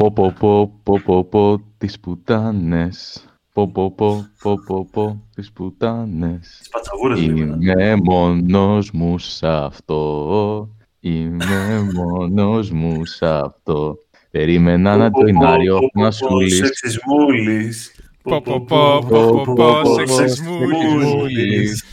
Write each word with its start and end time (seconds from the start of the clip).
Πω 0.00 0.12
πω 0.12 0.32
πω 0.38 0.80
πω 0.82 1.00
πω 1.04 1.24
πω 1.24 1.62
τις 1.78 2.00
πουτάνες. 2.00 3.24
Πω 3.52 3.68
πω 3.68 3.90
πω 3.90 4.26
πω 4.42 4.54
πω 4.66 4.88
πω 4.92 5.22
τις 5.34 5.52
πουτάνες. 5.52 6.56
Τις 6.58 6.68
πατσαβούρες 6.68 7.26
λέμε. 7.26 7.56
Είμαι 7.60 7.96
μόνος 8.04 8.90
μου 8.90 9.18
σ' 9.18 9.42
αυτό. 9.42 10.68
Είμαι 11.00 11.90
μόνος 11.94 12.70
μου 12.70 13.04
σ' 13.04 13.22
αυτό. 13.22 13.98
Περίμενα 14.30 14.96
να 14.96 15.10
το 15.10 15.26
Ινάριο 15.26 15.78
να 15.92 16.10
σου 16.10 16.40
λύσει. 16.40 16.64
Σεξισμούλης. 16.64 17.94
Πω, 18.22 18.40
πω, 18.40 18.64
πω, 18.64 19.04
πω, 19.08 19.42
πω, 19.44 19.54
πω, 19.54 19.94
σεξισμούλης. 19.94 21.12
Μούλης, 21.12 21.84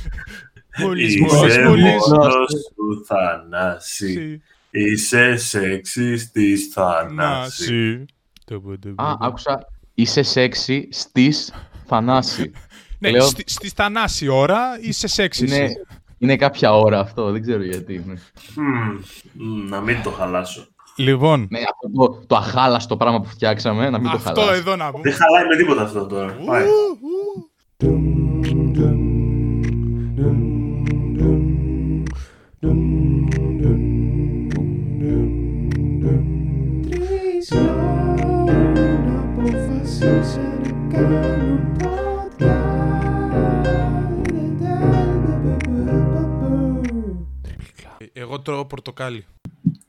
μούλης, 0.79 1.15
Είσαι 1.15 1.67
μούλης. 1.67 2.07
μόνος 2.07 2.53
του 2.75 3.05
Θανάση. 3.05 4.41
Είσαι 4.71 5.35
σεξιστής 5.35 6.67
Θανάση. 6.73 7.13
Νάση. 7.13 8.05
Το 8.45 8.59
πω, 8.59 8.77
το 8.79 8.89
πω, 8.95 9.03
Α, 9.03 9.11
το 9.11 9.17
πω. 9.17 9.25
άκουσα. 9.25 9.67
Είσαι 9.93 10.21
σεξι 10.23 10.87
στις 10.91 11.53
Θανάση. 11.85 12.51
Ναι, 12.99 13.09
λέω- 13.09 13.21
στη, 13.21 13.43
στη 13.45 13.69
θανάση 13.69 14.27
ώρα 14.27 14.59
είσαι 14.81 15.07
σεξι. 15.07 15.45
Είναι, 15.45 15.55
εσύ. 15.57 15.75
είναι 16.17 16.35
κάποια 16.35 16.73
ώρα 16.73 16.99
αυτό, 16.99 17.31
δεν 17.31 17.41
ξέρω 17.41 17.63
γιατί. 17.63 18.03
Ναι, 18.05 18.13
Μμμ, 18.55 18.99
μμ, 19.33 19.67
Να 19.69 19.81
μην 19.81 20.01
το 20.03 20.09
χαλάσω. 20.11 20.67
Λοιπόν, 20.95 21.47
Ναι, 21.49 21.59
αυτό 21.59 21.91
το, 22.07 22.25
το 22.27 22.35
αχάλαστο 22.35 22.97
πράγμα 22.97 23.21
που 23.21 23.27
φτιάξαμε, 23.27 23.89
να 23.89 23.99
μην 23.99 24.09
το 24.09 24.15
αυτό 24.15 24.41
χαλάσει. 24.41 24.59
εδώ 24.59 24.75
να 24.75 24.91
πούμε. 24.91 25.01
Δεν 25.03 25.13
χαλάει 25.13 25.45
με 25.47 25.55
τίποτα 25.55 25.81
αυτό 25.81 26.05
τώρα. 26.05 26.33
Πάει. 26.45 26.65
Τρεις 27.77 27.99
πορτοκάλι. 48.67 49.25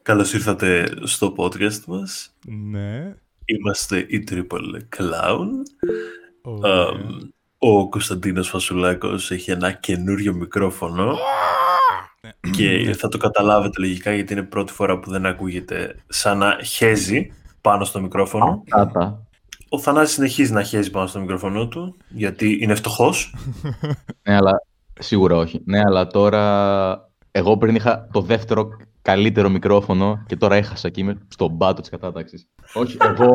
Καλώς 0.02 0.32
ήρθατε 0.32 0.88
στο 1.02 1.34
podcast 1.36 1.84
μας. 1.86 2.34
Ναι. 2.46 3.14
Είμαστε 3.44 3.98
η 4.08 4.24
Triple 4.30 4.96
Clown. 4.96 5.46
Ωραία. 6.42 6.74
Αμ, 6.74 7.18
Ο 7.58 7.88
Κωνσταντίνος 7.88 8.48
Φασουλάκος 8.48 9.30
έχει 9.30 9.50
ένα 9.50 9.72
καινούριο 9.72 10.34
μικρόφωνο 10.34 11.16
Ναι. 12.20 12.50
και 12.50 12.94
θα 12.98 13.08
το 13.08 13.18
καταλάβετε 13.18 13.80
λογικά 13.80 14.14
γιατί 14.14 14.32
είναι 14.32 14.42
πρώτη 14.42 14.72
φορά 14.72 14.98
που 14.98 15.10
δεν 15.10 15.26
ακούγεται 15.26 15.96
σαν 16.08 16.38
να 16.38 16.58
χέζει 16.62 17.32
πάνω 17.60 17.84
στο 17.84 18.00
μικρόφωνο. 18.00 18.62
Κάτα. 18.68 19.22
Ο 19.68 19.78
Θανάσης 19.78 20.14
συνεχίζει 20.14 20.52
να 20.52 20.62
χέζει 20.62 20.90
πάνω 20.90 21.06
στο 21.06 21.20
μικρόφωνο 21.20 21.68
του 21.68 21.96
γιατί 22.08 22.58
είναι 22.60 22.74
φτωχός. 22.74 23.34
Ναι, 24.22 24.34
αλλά 24.36 24.62
σίγουρα 24.98 25.36
όχι. 25.36 25.60
Ναι, 25.64 25.78
αλλά 25.78 26.06
τώρα 26.06 27.07
εγώ 27.38 27.56
πριν 27.56 27.74
είχα 27.74 28.08
το 28.12 28.20
δεύτερο 28.20 28.68
καλύτερο 29.02 29.48
μικρόφωνο 29.48 30.22
και 30.26 30.36
τώρα 30.36 30.54
έχασα 30.56 30.88
και 30.88 31.00
είμαι 31.00 31.18
στον 31.28 31.58
πάτο 31.58 31.80
της 31.80 31.90
κατάταξης. 31.90 32.48
όχι, 32.74 32.96
εγώ 33.00 33.34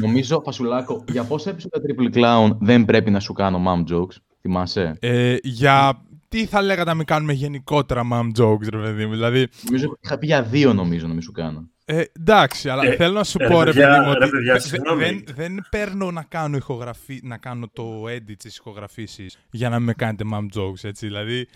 νομίζω, 0.00 0.42
Φασουλάκο, 0.44 1.04
για 1.08 1.24
πόσα 1.24 1.50
επεισόδια 1.50 1.80
Triple 1.86 2.16
Clown 2.16 2.56
δεν 2.60 2.84
πρέπει 2.84 3.10
να 3.10 3.20
σου 3.20 3.32
κάνω 3.32 3.62
mom 3.66 3.92
jokes. 3.94 4.16
Θυμάσαι; 4.40 4.96
Ε, 5.00 5.36
για 5.42 6.02
τι 6.28 6.46
θα 6.46 6.62
λέγατε 6.62 6.88
να 6.90 6.94
μην 6.96 7.06
κάνουμε 7.06 7.32
γενικότερα 7.32 8.02
mom 8.12 8.42
jokes, 8.42 8.68
ρε 8.70 8.78
παιδί 8.78 9.06
μου. 9.06 9.12
Δηλαδή, 9.12 9.48
Νομίζω 9.64 9.96
είχα 10.00 10.18
πει 10.18 10.26
για 10.26 10.42
δύο 10.42 10.72
νομίζω 10.72 11.06
να 11.06 11.12
μην 11.12 11.22
σου 11.22 11.32
κάνω. 11.32 11.68
ε, 11.84 12.02
εντάξει, 12.18 12.68
αλλά 12.68 12.82
Ε, 12.86 12.94
θέλω 12.96 13.12
να 13.14 13.24
σου 13.24 13.38
ρε 13.38 13.48
πω, 13.48 13.62
ρε 13.62 13.72
παιδιά, 13.72 13.88
παιδί 13.88 14.06
μου, 14.06 14.12
ρε 14.14 14.24
ότι 14.24 14.30
παιδιά, 14.30 14.52
δε- 14.52 14.58
συγγνώμη. 14.58 15.02
δεν, 15.04 15.24
δεν 15.34 15.66
παίρνω 15.70 16.10
να 16.10 16.22
κάνω, 16.28 16.56
ηχογραφή, 16.56 17.20
να 17.22 17.36
κάνω 17.36 17.68
το 17.72 18.02
edit 18.08 18.36
της 18.38 18.56
ηχογραφήσεις 18.56 19.38
για 19.50 19.68
να 19.68 19.76
μην 19.76 19.84
με 19.86 19.92
κάνετε 19.92 20.24
mom 20.32 20.58
jokes, 20.60 20.84
έτσι. 20.84 21.06
Δηλαδή, 21.06 21.40
α- 21.40 21.46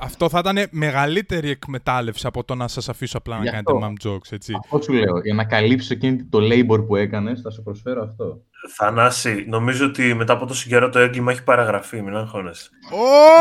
αυτό 0.00 0.28
θα 0.28 0.38
ήταν 0.38 0.58
μεγαλύτερη 0.70 1.50
εκμετάλλευση 1.50 2.26
από 2.26 2.44
το 2.44 2.54
να 2.54 2.68
σας 2.68 2.88
αφήσω 2.88 3.18
απλά 3.18 3.36
να 3.36 3.42
Γι' 3.42 3.50
κάνετε 3.50 3.72
αυτό. 3.72 3.86
mom 3.88 4.08
jokes, 4.08 4.32
έτσι. 4.32 4.52
Αυτό 4.64 4.80
σου 4.80 4.92
λέω. 4.92 5.18
Για 5.24 5.34
να 5.34 5.44
καλύψω 5.44 5.92
εκείνη 5.92 6.24
το 6.24 6.38
labor 6.42 6.86
που 6.86 6.96
έκανες, 6.96 7.40
θα 7.40 7.50
σου 7.50 7.62
προσφέρω 7.62 8.02
αυτό. 8.02 8.40
Θανάση, 8.76 9.44
νομίζω 9.48 9.86
ότι 9.86 10.14
μετά 10.14 10.32
από 10.32 10.46
τόσο 10.46 10.68
καιρό 10.68 10.88
το 10.88 10.98
έγκλημα 10.98 11.32
έχει 11.32 11.42
παραγραφεί, 11.44 12.02
μην 12.02 12.16
αγχώνεσαι. 12.16 12.70
Ω, 12.92 12.96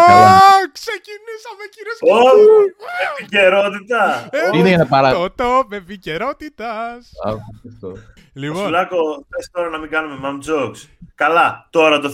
Καλά. 0.08 0.40
ξεκινήσαμε 0.74 1.64
κύριε 1.76 1.94
και 2.00 2.12
Ω, 2.12 2.36
κύριοι. 2.36 2.74
επικαιρότητα! 3.20 4.28
Ε, 4.54 4.58
Είναι 4.58 4.68
για 4.68 4.78
να 4.78 4.86
παρα- 4.88 5.14
Το 5.14 5.32
το 5.32 5.64
με 5.70 5.76
επικαιρότητας. 5.76 7.12
Α, 7.28 7.32
αυτό. 7.74 7.92
Λοιπόν, 8.34 8.58
Φασουλάκο, 8.58 8.98
θες 9.30 9.50
τώρα 9.52 9.70
να 9.70 9.78
μην 9.78 9.90
κάνουμε 9.90 10.16
mom 10.24 10.50
jokes. 10.52 10.88
Καλά, 11.16 11.68
τώρα 11.70 12.00
το 12.00 12.10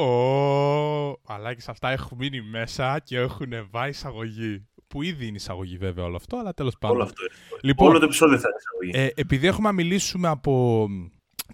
θυμήθηκες. 0.00 1.16
ο 1.26 1.32
Αλάκης 1.32 1.68
αυτά 1.68 1.90
έχουν 1.90 2.18
μείνει 2.18 2.40
μέσα 2.42 2.98
και 3.04 3.16
έχουν 3.16 3.52
βάλει 3.70 3.90
εισαγωγή. 3.90 4.64
Που 4.86 5.02
ήδη 5.02 5.26
είναι 5.26 5.36
εισαγωγή 5.36 5.76
βέβαια 5.76 6.04
όλο 6.04 6.16
αυτό, 6.16 6.36
αλλά 6.36 6.54
τέλος 6.54 6.78
πάντων. 6.78 6.96
Όλο 6.96 7.04
αυτό 7.04 7.22
είναι. 7.24 7.58
Λοιπόν, 7.62 7.88
Όλο 7.88 7.98
το 7.98 8.04
επεισόδιο 8.04 8.38
θα 8.38 8.48
είναι 8.48 8.58
εισαγωγή. 8.58 9.12
ε, 9.14 9.20
επειδή 9.20 9.46
έχουμε 9.46 9.68
να 9.68 9.74
μιλήσουμε 9.74 10.28
από 10.28 10.86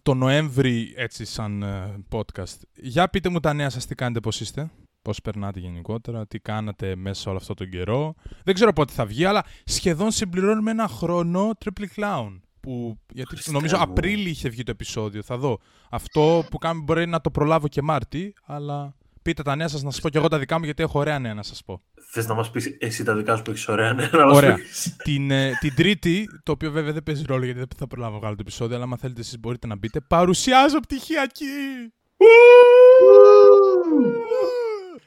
το 0.02 0.14
Νοέμβρη 0.14 0.92
έτσι 0.96 1.24
σαν 1.24 1.62
ε, 1.62 1.94
podcast, 2.12 2.56
για 2.74 3.08
πείτε 3.08 3.28
μου 3.28 3.40
τα 3.40 3.52
νέα 3.52 3.70
σας 3.70 3.86
τι 3.86 3.94
κάνετε, 3.94 4.20
πώς 4.20 4.40
είστε. 4.40 4.70
Πώς 5.02 5.20
περνάτε 5.22 5.60
γενικότερα, 5.60 6.26
τι 6.26 6.38
κάνατε 6.38 6.96
μέσα 6.96 7.28
όλο 7.30 7.38
αυτό 7.38 7.54
τον 7.54 7.68
καιρό. 7.70 8.14
Δεν 8.44 8.54
ξέρω 8.54 8.72
πότε 8.72 8.92
θα 8.92 9.06
βγει, 9.06 9.24
αλλά 9.24 9.44
σχεδόν 9.64 10.10
συμπληρώνουμε 10.10 10.70
ένα 10.70 10.88
χρόνο 10.88 11.50
Triple 11.64 11.84
Clown. 11.96 12.40
Που, 12.66 12.98
γιατί 13.12 13.30
Χριστέ 13.30 13.50
νομίζω 13.50 13.76
μου. 13.76 13.82
Απρίλη 13.82 14.28
είχε 14.28 14.48
βγει 14.48 14.62
το 14.62 14.70
επεισόδιο. 14.70 15.22
Θα 15.22 15.36
δω. 15.36 15.58
Αυτό 15.90 16.44
που 16.50 16.58
κάνουμε 16.58 16.84
μπορεί 16.84 17.06
να 17.06 17.20
το 17.20 17.30
προλάβω 17.30 17.68
και 17.68 17.82
Μάρτι, 17.82 18.34
αλλά 18.44 18.94
πείτε 19.22 19.42
τα 19.42 19.56
νέα 19.56 19.68
σας 19.68 19.82
να 19.82 19.90
σας 19.90 20.00
πω 20.00 20.08
και 20.08 20.18
εγώ 20.18 20.28
τα 20.28 20.38
δικά 20.38 20.58
μου 20.58 20.64
γιατί 20.64 20.82
έχω 20.82 20.98
ωραία 20.98 21.18
νέα 21.18 21.34
να 21.34 21.42
σας 21.42 21.64
πω. 21.64 21.82
Θες 22.10 22.26
να 22.26 22.34
μας 22.34 22.50
πεις 22.50 22.76
εσύ 22.78 23.04
τα 23.04 23.14
δικά 23.14 23.36
σου 23.36 23.42
που 23.42 23.50
έχεις 23.50 23.68
ωραία 23.68 23.92
νέα 23.92 24.10
να 24.12 24.26
μας 24.26 24.36
Ωραία. 24.36 24.54
πεις; 24.54 24.96
την, 25.04 25.30
ε, 25.30 25.52
την 25.60 25.74
Τρίτη, 25.74 26.28
το 26.42 26.52
οποίο 26.52 26.70
βέβαια 26.70 26.92
δεν 26.92 27.02
παίζει 27.02 27.24
ρόλο 27.26 27.44
γιατί 27.44 27.58
δεν 27.58 27.68
θα 27.76 27.86
προλάβω 27.86 28.12
να 28.12 28.18
βγάλω 28.18 28.34
το 28.34 28.42
επεισόδιο, 28.46 28.76
αλλά 28.76 28.84
άμα 28.84 28.96
θέλετε 28.96 29.20
εσείς 29.20 29.38
μπορείτε 29.38 29.66
να 29.66 29.76
μπείτε. 29.76 30.00
Παρουσιάζω 30.00 30.80
πτυχιακή! 30.80 31.44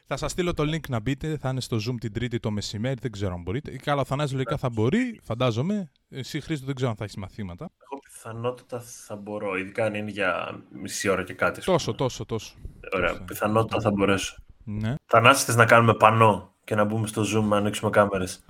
Θα 0.06 0.18
σας 0.18 0.32
στείλω 0.32 0.54
το 0.54 0.64
link 0.64 0.90
να 0.90 1.00
μπείτε, 1.00 1.38
θα 1.38 1.50
είναι 1.50 1.62
στο 1.62 1.78
Zoom 1.78 1.96
την 2.00 2.14
Τρίτη 2.14 2.40
το 2.40 2.52
μεσημέρι, 2.52 2.98
δεν 3.02 3.12
ξέρω 3.12 3.34
αν 3.34 3.42
μπορείτε. 3.42 3.76
Καλά, 3.76 4.02
ο 4.02 4.06
Θανάσης 4.06 4.34
λογικά 4.34 4.58
θα 4.58 4.70
μπορεί, 4.70 5.20
φαντάζομαι. 5.24 5.92
Εσύ 6.10 6.42
Χρήστο 6.42 6.66
δεν 6.66 6.76
ξέρω 6.76 6.90
αν 6.90 6.96
θα 6.96 7.04
έχεις 7.04 7.16
μαθήματα. 7.16 7.70
Εγώ 7.92 8.02
πιθανότητα 8.04 8.80
θα 8.80 9.16
μπορώ, 9.16 9.58
ειδικά 9.58 9.86
αν 9.86 9.94
είναι 9.94 10.12
για 10.12 10.60
μισή 10.82 11.10
ώρα 11.10 11.24
και 11.24 11.34
κάτι. 11.34 11.60
ας 11.60 11.66
πούμε. 11.66 11.78
Τόσο, 11.78 11.94
τόσο, 11.94 12.26
τόσο. 12.26 12.56
Ωραία, 12.94 13.10
τόσο. 13.10 13.24
πιθανότητα 13.24 13.82
θα 13.82 13.92
μπορέσω. 13.92 14.36
Ναι. 14.64 14.96
Θανάση, 15.06 15.46
θες 15.46 15.56
να 15.56 15.66
κάνουμε 15.66 15.94
πανό 15.94 16.54
και 16.64 16.76
να 16.76 16.84
μπούμε 16.84 17.08
στο 17.08 17.22
Zoom 17.22 17.44
να 17.48 17.58
ανοίξουμε 17.58 17.90
κάμερες; 17.90 18.46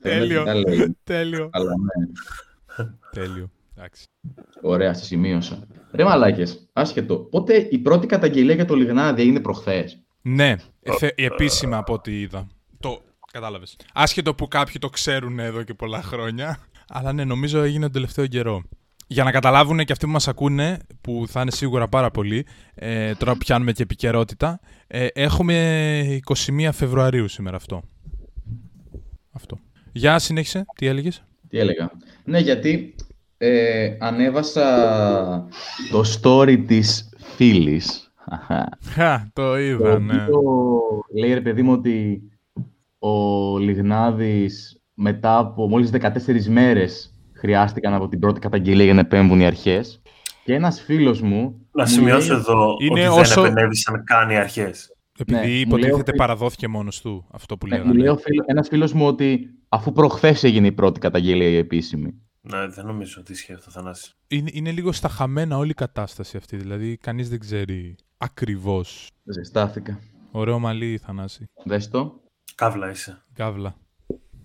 Τέλειο. 0.00 0.44
Τα 0.44 0.54
λέει. 0.54 0.96
Τέλειο. 1.04 1.48
Αλλά 1.52 1.72
ναι. 1.76 2.06
Τέλειο. 3.10 3.50
Εντάξει. 3.76 4.06
Ωραία, 4.62 4.94
στη 4.94 5.04
σημείωσα. 5.04 5.66
Ρε 5.92 6.04
μαλάκες, 6.04 6.68
άσχετο. 6.72 7.18
Πότε 7.18 7.68
η 7.70 7.78
πρώτη 7.78 8.06
καταγγελία 8.06 8.54
για 8.54 8.64
το 8.64 8.74
Λιγνάδι 8.74 9.22
έγινε 9.22 9.40
προχθές; 9.40 10.03
Ναι, 10.26 10.56
εθε, 10.82 11.14
επίσημα 11.16 11.76
από 11.76 11.92
ό,τι 11.92 12.20
είδα. 12.20 12.46
Το 12.80 13.02
κατάλαβες. 13.32 13.76
Άσχετο 13.94 14.34
που 14.34 14.48
κάποιοι 14.48 14.74
το 14.78 14.88
ξέρουν 14.88 15.38
εδώ 15.38 15.62
και 15.62 15.74
πολλά 15.74 16.02
χρόνια. 16.02 16.58
Αλλά 16.88 17.12
ναι, 17.12 17.24
νομίζω 17.24 17.62
έγινε 17.62 17.84
τον 17.84 17.92
τελευταίο 17.92 18.26
καιρό. 18.26 18.62
Για 19.06 19.24
να 19.24 19.30
καταλάβουν 19.30 19.84
και 19.84 19.92
αυτοί 19.92 20.06
που 20.06 20.12
μας 20.12 20.28
ακούνε, 20.28 20.78
που 21.00 21.24
θα 21.28 21.40
είναι 21.40 21.50
σίγουρα 21.50 21.88
πάρα 21.88 22.10
πολλοί, 22.10 22.46
ε, 22.74 23.14
τώρα 23.14 23.32
που 23.32 23.38
πιάνουμε 23.38 23.72
και 23.72 23.82
επικαιρότητα, 23.82 24.60
ε, 24.86 25.06
έχουμε 25.12 26.20
21 26.24 26.68
Φεβρουαρίου 26.72 27.28
σήμερα 27.28 27.56
αυτό. 27.56 27.82
Αυτό. 29.32 29.58
Για 29.92 30.18
συνέχισε, 30.18 30.64
τι 30.74 30.86
έλεγες; 30.86 31.24
Τι 31.48 31.58
έλεγα. 31.58 31.90
Ναι, 32.24 32.38
γιατί 32.38 32.94
ε, 33.38 33.96
ανέβασα 33.98 35.48
το 35.90 36.04
story 36.20 36.64
της 36.66 37.08
φίλης. 37.36 38.03
Χα, 38.84 39.18
το 39.20 39.30
Το 39.32 39.58
είδα, 39.58 39.98
ναι. 39.98 40.14
οποίο 40.14 40.40
λέει 41.20 41.34
ρε 41.34 41.40
παιδί 41.40 41.62
μου 41.62 41.72
ότι 41.72 42.22
ο 42.98 43.58
Λιγνάδης 43.58 44.82
μετά 44.94 45.38
από 45.38 45.68
μόλις 45.68 45.90
14 45.90 46.46
μέρες 46.48 47.14
χρειάστηκαν 47.32 47.94
από 47.94 48.08
την 48.08 48.18
πρώτη 48.18 48.40
καταγγελία 48.40 48.84
για 48.84 48.94
να 48.94 49.00
επέμβουν 49.00 49.40
οι 49.40 49.46
αρχές. 49.46 50.02
Και 50.44 50.54
ένας 50.54 50.80
φίλος 50.80 51.20
μου... 51.20 51.66
Να 51.72 51.82
μου 51.82 51.88
σημειώσω 51.88 52.32
λέει- 52.32 52.42
εδώ 52.42 52.76
Είναι 52.78 53.08
ότι 53.08 53.20
όσο- 53.20 53.40
δεν 53.42 53.50
επενέβησαν 53.50 54.04
καν 54.04 54.30
οι 54.30 54.36
αρχές. 54.36 54.96
Επειδή 55.18 55.38
Ναι, 55.38 55.46
μου 55.46 55.50
λέει 55.52 55.60
υποτίθεται 55.60 56.00
ότι- 56.00 56.12
παραδόθηκε 56.18 56.68
μόνος 56.68 57.00
του 57.00 57.26
αυτό 57.32 57.56
που 57.56 57.66
Ναι, 57.66 57.74
λέγανε. 57.76 57.92
μου 57.92 57.98
λέει 57.98 58.08
ο 58.08 58.16
φίλο, 58.16 58.42
ένας 58.46 58.68
φίλος 58.68 58.92
μου 58.92 59.06
ότι 59.06 59.46
αφού 59.68 59.92
προχθές 59.92 60.44
έγινε 60.44 60.66
η 60.66 60.72
πρώτη 60.72 61.00
καταγγελία 61.00 61.48
η 61.48 61.56
επίσημη. 61.56 62.14
Ναι, 62.46 62.66
δεν 62.66 62.86
νομίζω 62.86 63.20
ότι 63.20 63.32
ισχύει 63.32 63.52
αυτό, 63.52 63.70
Θανάση. 63.70 64.12
Είναι, 64.28 64.50
είναι 64.52 64.70
λίγο 64.70 64.92
στα 64.92 65.08
χαμένα 65.08 65.56
όλη 65.56 65.70
η 65.70 65.74
κατάσταση 65.74 66.36
αυτή. 66.36 66.56
Δηλαδή, 66.56 66.96
κανείς 66.96 67.28
δεν 67.28 67.38
ξέρει 67.38 67.96
ακριβώς. 68.18 69.08
Ζεστάθηκα. 69.24 69.98
Ωραίο 70.30 70.58
μαλλί, 70.58 70.98
Θανάση. 70.98 71.44
Δες 71.64 71.88
το. 71.88 72.20
Καύλα 72.54 72.90
είσαι. 72.90 73.24
Καύλα. 73.32 73.74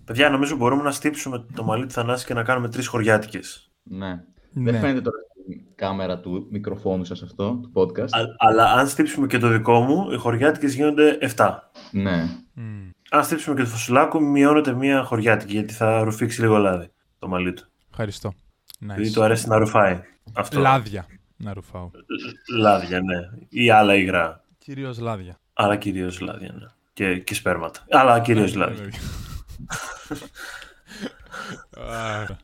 Παιδιά, 0.04 0.30
νομίζω 0.30 0.56
μπορούμε 0.56 0.82
να 0.82 0.90
στύψουμε 0.90 1.46
το 1.54 1.64
μαλλί 1.64 1.86
του 1.86 1.92
Θανάση 1.92 2.26
και 2.26 2.34
να 2.34 2.42
κάνουμε 2.42 2.68
τρεις 2.68 2.86
χωριάτικες. 2.86 3.72
Ναι. 3.82 4.24
Ναι. 4.52 4.70
Δεν 4.70 4.80
φαίνεται 4.80 5.00
τώρα 5.00 5.16
στη 5.42 5.72
κάμερα 5.74 6.20
του 6.20 6.46
μικροφόνου 6.50 7.04
σας 7.04 7.22
αυτό, 7.22 7.60
του 7.62 7.70
podcast. 7.74 8.08
Α- 8.10 8.34
αλλά 8.38 8.72
αν 8.72 8.88
στύψουμε 8.88 9.26
και 9.26 9.38
το 9.38 9.48
δικό 9.48 9.80
μου, 9.80 10.10
οι 10.12 10.16
χωριάτικες 10.16 10.74
γίνονται 10.74 11.18
7. 11.20 11.70
Ναι. 11.92 12.22
Μμ. 12.54 12.90
Αν 13.10 13.24
στύψουμε 13.24 13.56
και 13.56 13.62
το 13.62 13.68
φωσουλάκου, 13.68 14.22
μειώνεται 14.22 14.72
μία 14.72 15.04
χωριάτικη, 15.04 15.52
γιατί 15.52 15.74
θα 15.74 16.02
ρουφήξει 16.02 16.40
λίγο 16.40 16.56
λάδι 16.58 16.90
το 17.18 17.28
μαλλί 17.28 17.52
του. 17.52 17.69
Ευχαριστώ. 18.02 18.32
Επειδή 18.90 19.08
Nice. 19.08 19.12
του 19.12 19.22
αρέσει 19.22 19.48
να 19.48 19.56
ρουφάει. 19.58 20.00
Αυτό. 20.32 20.60
Λάδια 20.60 21.06
να 21.36 21.52
ρουφάω. 21.54 21.90
Λ- 21.94 22.58
Λάδια, 22.60 23.00
ναι. 23.00 23.16
Ή 23.48 23.70
άλλα 23.70 23.94
υγρά. 23.94 24.44
Κυρίως 24.58 24.98
λάδια. 24.98 25.38
Αλλά 25.52 25.76
κυρίως 25.76 26.20
λάδια, 26.20 26.52
ναι. 26.60 26.66
Και, 26.92 27.18
και 27.18 27.34
σπέρματα. 27.34 27.84
Αλλά 27.90 28.20
κυρίως 28.20 28.54
λάδια. 28.54 28.84
Α, 28.84 28.90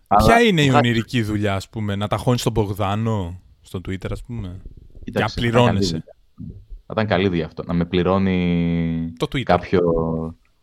Αλλά- 0.08 0.19
Ποια 0.25 0.41
είναι 0.41 0.62
η 0.62 0.69
Χα- 0.69 0.76
ονειρική 0.76 1.23
δουλειά, 1.23 1.55
ας 1.55 1.69
πούμε, 1.69 1.94
να 1.97 2.08
ταχώνεις 2.08 2.43
τον 2.43 2.53
Μπογδάνο 2.53 3.41
στο 3.61 3.79
Twitter, 3.88 4.11
ας 4.11 4.23
πούμε; 4.23 4.61
Κοίταξε, 5.05 5.05
Για 5.05 5.12
θα 5.12 5.19
ήταν 5.19 5.35
πληρώνεσαι. 5.35 5.91
καλή 5.93 6.03
δουλειά. 6.37 6.64
Θα 6.87 6.93
ήταν 6.93 7.06
καλή 7.06 7.29
δουλειά 7.29 7.47
αυτό. 7.47 7.62
Να 7.67 7.73
με 7.75 7.85
πληρώνει 7.85 9.12
Το 9.17 9.26
Twitter. 9.32 9.43
κάποιο. 9.43 9.81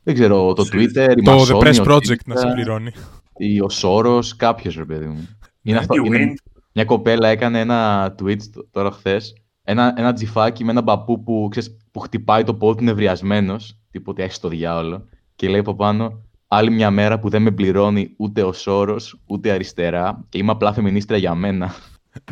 Δεν 0.04 0.14
ξέρω, 0.14 0.54
το 0.54 0.64
Twitter, 0.72 1.14
η 1.18 1.22
Το 1.22 1.32
The 1.32 1.38
Μασόνη, 1.38 1.60
Press 1.64 1.80
ο 1.88 1.94
Project 1.96 2.24
να 2.26 2.36
σε 2.36 2.48
Twitter, 2.48 2.54
πληρώνει. 2.54 2.92
Ή 3.38 3.62
ο 3.62 3.70
Σόρος, 3.70 4.36
κάποιος 4.36 4.76
ρε 4.76 4.86
παιδί 4.86 5.06
μου. 5.06 5.28
Είναι 5.62 5.78
αυτό, 5.78 5.96
Η 5.96 6.02
είναι 6.06 6.18
Wind. 6.34 6.52
μια 6.74 6.86
κοπέλα 6.86 7.28
έκανε 7.28 7.60
ένα 7.60 8.08
tweet 8.22 8.42
τ- 8.42 8.72
τώρα 8.72 8.92
χθες. 8.92 9.34
Ένα, 9.64 9.94
ένα 9.98 10.14
τζιφάκι 10.14 10.64
με 10.64 10.72
έναν 10.72 10.84
παππού 10.84 11.24
που, 11.24 11.48
ξέρεις, 11.52 11.78
που 11.92 12.00
χτυπάει 12.00 12.44
το 12.44 12.54
πόδι 12.56 12.78
του 12.78 12.84
νευριασμένο. 12.84 13.56
Τίποτε 13.92 14.24
έχεις 14.24 14.36
στο 14.36 14.48
διάολο. 14.48 15.08
Και 15.36 15.48
λέει 15.50 15.60
από 15.60 15.76
πάνω, 15.76 16.22
Άλλη 16.48 16.72
μια 16.72 16.92
μέρα 16.92 17.20
που 17.20 17.30
δεν 17.30 17.42
με 17.42 17.52
πληρώνει 17.52 18.14
ούτε 18.18 18.44
ο 18.44 18.54
Σόρος 18.54 19.20
ούτε 19.26 19.52
αριστερά 19.52 20.26
και 20.30 20.38
είμαι 20.38 20.52
απλά 20.52 20.74
φεμινίστρια 20.74 21.18
για 21.18 21.36
μένα. 21.36 21.74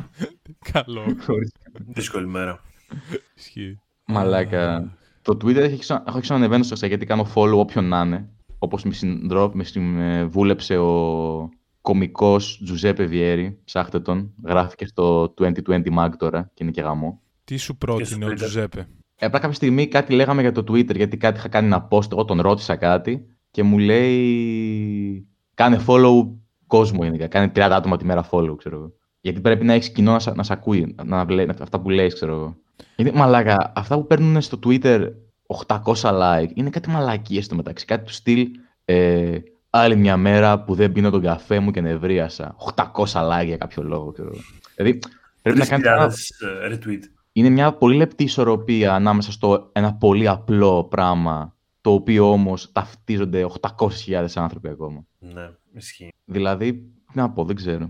Καλό. 0.72 1.02
Δύσκολη 1.88 2.28
μέρα. 2.28 2.60
Ισχύει. 3.36 3.80
Μαλάκα. 4.06 4.98
Το 5.22 5.38
Twitter 5.42 5.56
έχει 5.56 5.78
ξα... 5.78 6.04
έχω 6.08 6.20
ξανανεβαίνω 6.20 6.64
στο 6.64 6.76
site 6.76 6.88
γιατί 6.88 7.06
κάνω 7.06 7.28
follow 7.36 7.58
όποιον 7.58 7.86
να 7.88 8.02
είναι. 8.02 8.30
Όπως 8.64 8.84
με, 8.84 8.94
συντρό... 8.94 9.52
με 9.54 9.64
συμβούλεψε 9.64 10.78
ο 10.78 11.50
κωμικό 11.82 12.38
Τζουζέπε 12.38 13.04
Βιέρη. 13.06 13.60
Ψάχτε 13.64 14.00
τον. 14.00 14.34
Γράφηκε 14.46 14.86
στο 14.86 15.34
2020 15.38 15.82
Mag 15.98 16.10
τώρα 16.18 16.52
και 16.54 16.64
είναι 16.64 16.72
και 16.72 16.82
γαμό. 16.82 17.22
Τι 17.44 17.58
σου 17.58 17.64
στο 17.64 17.74
πρότεινε 17.74 18.26
ο 18.26 18.28
Twitter. 18.28 18.36
Τζουζέπε; 18.36 18.88
Ε, 19.16 19.26
Απλά 19.26 19.40
κάποια 19.40 19.56
στιγμή 19.56 19.88
κάτι 19.88 20.14
λέγαμε 20.14 20.42
για 20.42 20.52
το 20.52 20.64
Twitter 20.72 20.96
γιατί 20.96 21.18
κάτι 21.18 21.38
είχα 21.38 21.48
κάνει 21.48 21.66
ένα 21.68 21.88
post. 21.92 22.12
Εγώ 22.12 22.26
τον 22.26 22.42
ρώτησα 22.42 22.76
κάτι 22.76 23.26
και 23.52 23.64
μου 23.64 23.78
λέει. 23.78 25.28
Κάνε 25.54 25.80
follow 25.88 26.28
κόσμο 26.68 27.04
γενικά. 27.04 27.28
Κάνε 27.28 27.52
30 27.56 27.60
άτομα 27.60 27.98
τη 27.98 28.06
μέρα 28.06 28.28
follow, 28.32 28.56
ξέρω 28.58 28.76
εγώ. 28.78 28.92
Γιατί 29.22 29.42
πρέπει 29.42 29.66
να 29.66 29.74
έχεις 29.74 29.92
κοινό 29.92 30.12
να, 30.12 30.20
σ- 30.20 30.36
να 30.36 30.44
σε 30.44 30.54
ακούει, 30.54 30.96
να 31.06 31.26
βλέπει 31.26 31.54
αυτά 31.62 31.80
που 31.80 31.90
λέει, 31.90 32.08
ξέρω 32.08 32.34
εγώ. 32.34 32.56
Γιατί 32.96 33.18
μαλάκα, 33.18 33.72
αυτά 33.76 33.96
που 33.96 34.08
παίρνουν 34.08 34.42
στο 34.42 34.60
Twitter 34.66 35.12
800 35.68 35.84
like 36.02 36.50
είναι 36.54 36.70
κάτι 36.70 36.90
μαλακίες 36.90 37.46
στο 37.46 37.56
μεταξύ. 37.56 37.86
Κάτι 37.86 38.06
του 38.06 38.14
στυλ. 38.14 38.48
Ε, 38.86 39.38
άλλη 39.70 39.96
μια 39.96 40.18
μέρα 40.18 40.64
που 40.64 40.76
δεν 40.76 40.92
πίνω 40.92 41.10
τον 41.10 41.22
καφέ 41.22 41.60
μου 41.60 41.72
και 41.72 41.82
νευρίασα. 41.82 42.56
800 42.76 43.06
like 43.14 43.46
για 43.46 43.58
κάποιο 43.58 43.84
λόγο, 43.84 44.12
ξέρω 44.12 44.30
εγώ. 44.34 44.42
Δηλαδή 44.76 45.00
πρέπει 45.42 45.58
να 45.58 45.66
κάνεις. 45.66 46.34
3.000 46.64 46.72
ε, 46.72 46.76
retweet. 46.76 47.04
Είναι 47.32 47.50
μια 47.50 47.74
πολύ 47.74 47.96
λεπτή 47.96 48.24
ισορροπία 48.24 48.94
ανάμεσα 48.94 49.32
στο 49.32 49.70
ένα 49.72 49.94
πολύ 49.94 50.28
απλό 50.28 50.84
πράγμα, 50.84 51.56
το 51.82 51.92
οποίο 51.92 52.32
όμως 52.32 52.72
ταυτίζονται 52.72 53.46
800.000 53.78 54.28
άνθρωποι 54.36 54.70
ακόμα. 54.70 55.06
Ναι, 55.20 55.50
ισχύει. 55.74 56.10
Δηλαδή, 56.26 56.74
τι 56.74 57.18
να 57.18 57.30
πω, 57.30 57.46
δεν 57.46 57.56
ξέρω. 57.56 57.90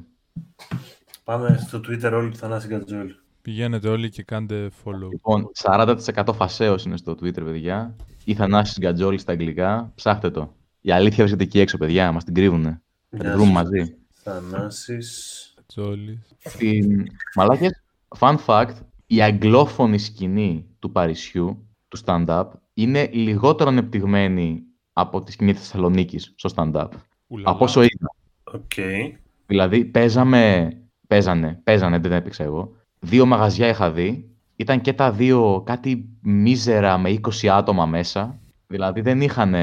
Πάμε 1.23 1.59
στο 1.67 1.77
Twitter 1.77 2.11
όλοι 2.13 2.29
του 2.29 2.37
Θανάση 2.37 2.67
Γκατζόλη. 2.67 3.15
Πηγαίνετε 3.41 3.89
όλοι 3.89 4.09
και 4.09 4.23
κάντε 4.23 4.69
follow. 4.83 5.09
Λοιπόν, 5.11 5.51
40% 5.63 6.27
φασέως 6.33 6.85
είναι 6.85 6.97
στο 6.97 7.11
Twitter, 7.11 7.43
παιδιά. 7.43 7.95
Ή 8.25 8.33
Θανάσης 8.33 8.79
Γκατζόλη 8.79 9.17
στα 9.17 9.31
αγγλικά. 9.31 9.91
Ψάχτε 9.95 10.29
το. 10.29 10.55
Η 10.81 10.91
αλήθεια 10.91 11.17
βρίσκεται 11.17 11.43
εκεί 11.43 11.59
έξω, 11.59 11.77
παιδιά. 11.77 12.11
Μας 12.11 12.23
την 12.23 12.33
κρύβουνε. 12.33 12.81
Θα 13.09 13.17
τη 13.17 13.23
Γεια 13.23 13.31
βρούμε 13.35 13.51
σας. 13.51 13.63
μαζί. 13.63 13.95
Θανάσης. 14.09 15.45
Τζόλι. 15.67 16.21
Στην... 16.37 17.05
Μαλάκες, 17.35 17.83
fun 18.19 18.35
fact, 18.45 18.73
η 19.07 19.21
αγγλόφωνη 19.21 19.97
σκηνή 19.97 20.65
του 20.79 20.91
Παρισιού, 20.91 21.67
του 21.87 21.99
stand-up, 22.05 22.45
είναι 22.73 23.09
λιγότερο 23.11 23.69
ανεπτυγμένη 23.69 24.63
από 24.93 25.23
τη 25.23 25.31
σκηνή 25.31 25.51
της 25.53 25.61
Θεσσαλονίκης 25.61 26.33
στο 26.35 26.49
stand-up. 26.55 26.87
Από 27.43 27.63
όσο 27.63 27.81
είδα. 27.81 28.15
Οκ. 28.43 28.71
Δηλαδή, 29.45 29.85
παίζαμε, 29.85 30.71
παίζανε, 31.07 31.59
παίζανε, 31.63 31.97
δεν 31.99 32.11
έπαιξα 32.11 32.43
εγώ. 32.43 32.75
Δύο 33.03 33.25
μαγαζιά 33.25 33.67
είχα 33.67 33.91
δει. 33.91 34.29
Ήταν 34.55 34.81
και 34.81 34.93
τα 34.93 35.11
δύο 35.11 35.63
κάτι 35.65 36.05
μίζερα 36.21 36.97
με 36.97 37.19
20 37.43 37.47
άτομα 37.47 37.85
μέσα. 37.85 38.39
Δηλαδή 38.67 39.01
δεν 39.01 39.21
είχαν. 39.21 39.53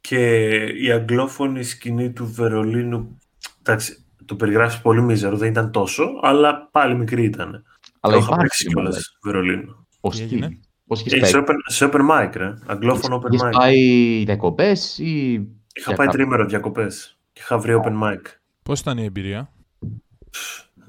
Και 0.00 0.54
η 0.64 0.90
αγγλόφωνη 0.90 1.62
σκηνή 1.62 2.10
του 2.12 2.26
Βερολίνου, 2.32 3.18
εντάξει, 3.60 4.04
το 4.24 4.34
περιγράφεις 4.36 4.80
πολύ 4.80 5.02
μίζερο, 5.02 5.36
δεν 5.36 5.50
ήταν 5.50 5.70
τόσο, 5.70 6.04
αλλά 6.22 6.68
πάλι 6.70 6.94
μικρή 6.96 7.24
ήταν. 7.24 7.64
Αλλά 8.00 8.12
το 8.14 8.18
είχα 8.18 8.26
υπάρχει. 8.26 8.40
παίξει 8.42 8.66
κιόλας, 8.66 9.18
Βερολίνο. 9.22 9.86
Πώς 10.00 10.16
Τι 10.16 10.22
έχει. 10.22 10.34
έγινε; 10.34 10.58
Πώς 10.86 11.00
έχεις 11.00 11.12
Ε, 11.12 11.16
παίξει. 11.16 11.32
σε, 11.32 11.38
open, 11.46 11.54
σε 11.66 11.88
open 11.92 12.00
mic, 12.10 12.30
ρε. 12.36 12.54
Αγγλόφωνο 12.66 13.16
open 13.16 13.26
Έχεις 13.26 13.42
mic. 13.44 13.50
πάει 13.52 13.78
διακοπές 14.24 14.98
ή. 14.98 15.32
Είχα 15.74 15.86
για 15.86 15.96
πάει 15.96 16.06
κάποιο- 16.06 16.12
τρίμερο 16.12 16.46
διακοπές 16.46 17.18
και 17.32 17.40
είχα 17.44 17.58
βρει 17.58 17.80
open 17.84 18.02
mic. 18.02 18.20
Πώς 18.62 18.80
ήταν 18.80 18.98
η 18.98 19.04
εμπειρία; 19.04 19.52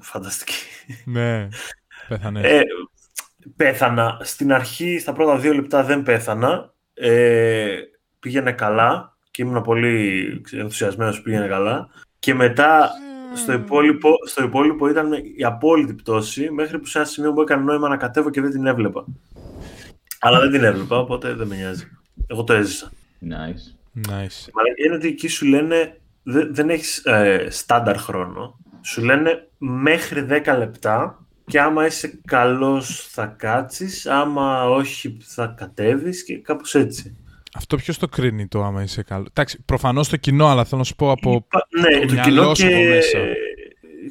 Φανταστική. 0.02 0.54
ναι. 1.06 1.48
Πέθανε. 2.08 2.42
Ε, 2.42 2.62
πέθανα. 3.56 4.20
Στην 4.24 4.54
αρχή, 4.54 5.00
στα 5.00 5.14
πρώτα 5.14 5.38
δύο 5.38 5.54
λεπτά 5.54 5.84
δεν 5.84 6.04
πέθανα. 6.04 6.74
Ε, 6.94 7.76
πήγαινε 8.20 8.52
καλά 8.52 9.18
και 9.32 9.42
ήμουν 9.42 9.62
πολύ 9.62 10.42
ενθουσιασμένος 10.52 11.18
που 11.18 11.24
πήγαινε 11.24 11.48
καλά. 11.48 11.90
Και 12.20 12.34
μετά 12.34 12.92
στο 13.36 13.54
υπόλοιπο, 13.54 14.14
στο 14.28 14.44
υπόλοιπο 14.44 14.88
ήταν 14.90 15.14
η 15.38 15.44
απόλυτη 15.44 15.94
πτώση 15.94 16.52
μέχρι 16.52 16.80
που 16.80 16.86
σε 16.86 16.98
ένα 16.98 17.08
σημείο 17.08 17.32
μου 17.32 17.42
έκανε 17.42 17.64
νόημα 17.64 17.88
να 17.88 17.98
κατέβω 17.98 18.30
και 18.30 18.42
δεν 18.42 18.52
την 18.52 18.66
έβλεπα. 18.66 19.06
Αλλά 20.20 20.40
δεν 20.40 20.52
την 20.52 20.64
έβλεπα, 20.64 20.98
οπότε 20.98 21.34
δεν 21.34 21.48
με 21.48 21.56
νοιάζει. 21.56 21.98
Εγώ 22.28 22.44
το 22.44 22.54
έζησα. 22.54 22.92
Nice. 23.22 23.76
Nice. 24.10 24.50
Αλλά 24.54 24.74
είναι 24.86 24.96
ότι 24.96 25.08
εκεί 25.08 25.28
σου 25.28 25.46
λένε 25.46 26.00
δεν, 26.24 26.56
δεν 26.56 26.70
έχεις 26.70 27.06
ε, 27.06 27.48
στάνταρ 27.50 27.98
χρόνο. 27.98 28.60
Σου 28.82 29.04
λένε 29.04 29.48
μέχρι 29.58 30.26
10 30.30 30.56
λεπτά 30.58 31.26
και 31.46 31.62
άμα 31.62 31.86
είσαι 31.86 32.20
καλός 32.26 33.08
θα 33.10 33.26
κάτσεις, 33.26 34.06
άμα 34.06 34.70
όχι 34.70 35.18
θα 35.22 35.54
κατέβεις 35.58 36.24
και 36.24 36.38
κάπως 36.38 36.76
έτσι. 36.76 37.16
Αυτό 37.54 37.76
ποιος 37.76 37.98
το 37.98 38.08
κρίνει 38.08 38.48
το 38.48 38.64
άμα 38.64 38.84
είσαι 38.84 39.04
καλό. 39.04 39.26
Εντάξει, 39.30 39.64
προφανώς 39.66 40.10
το 40.10 40.18
κοινό, 40.18 40.48
αλλά 40.48 40.64
θέλω 40.66 40.78
να 40.78 40.84
σου 40.84 40.96
πω 40.96 41.12
από. 41.12 41.46
Πα- 41.50 41.68
ναι, 41.82 42.00
το 42.00 42.06
το 42.08 42.14
μυαλό 42.14 42.30
κοινό 42.30 42.54
σου 42.56 42.66
από 42.66 42.76
και, 42.76 42.88
μέσα. 42.88 43.18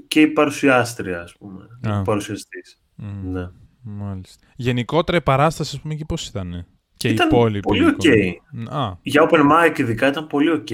και 0.09 0.21
η 0.21 0.27
παρουσιάστρια, 0.27 1.21
ας 1.21 1.37
πούμε. 1.39 1.65
Α. 1.89 1.99
Ο 1.99 2.03
παρουσιαστής. 2.03 2.81
Μμ, 2.95 3.33
Ναι. 3.33 3.49
Μάλιστα. 3.83 4.47
Γενικότερα 4.57 5.19
η 5.19 5.23
παράσταση, 5.23 5.73
ας 5.77 5.81
πούμε, 5.83 5.95
εκεί 5.95 6.05
πώς 6.05 6.27
ήταν. 6.27 6.67
Και 6.97 7.09
Ήταν 7.09 7.27
η 7.27 7.31
υπόλοιπη. 7.33 7.61
πολύ 7.61 7.79
γενικότερα. 7.81 8.15
οκ. 8.65 8.73
Α, 8.73 8.99
Για 9.03 9.29
open 9.31 9.41
mic 9.41 9.79
ειδικά 9.79 10.07
ήταν 10.09 10.27
πολύ 10.27 10.63
ok. 10.67 10.73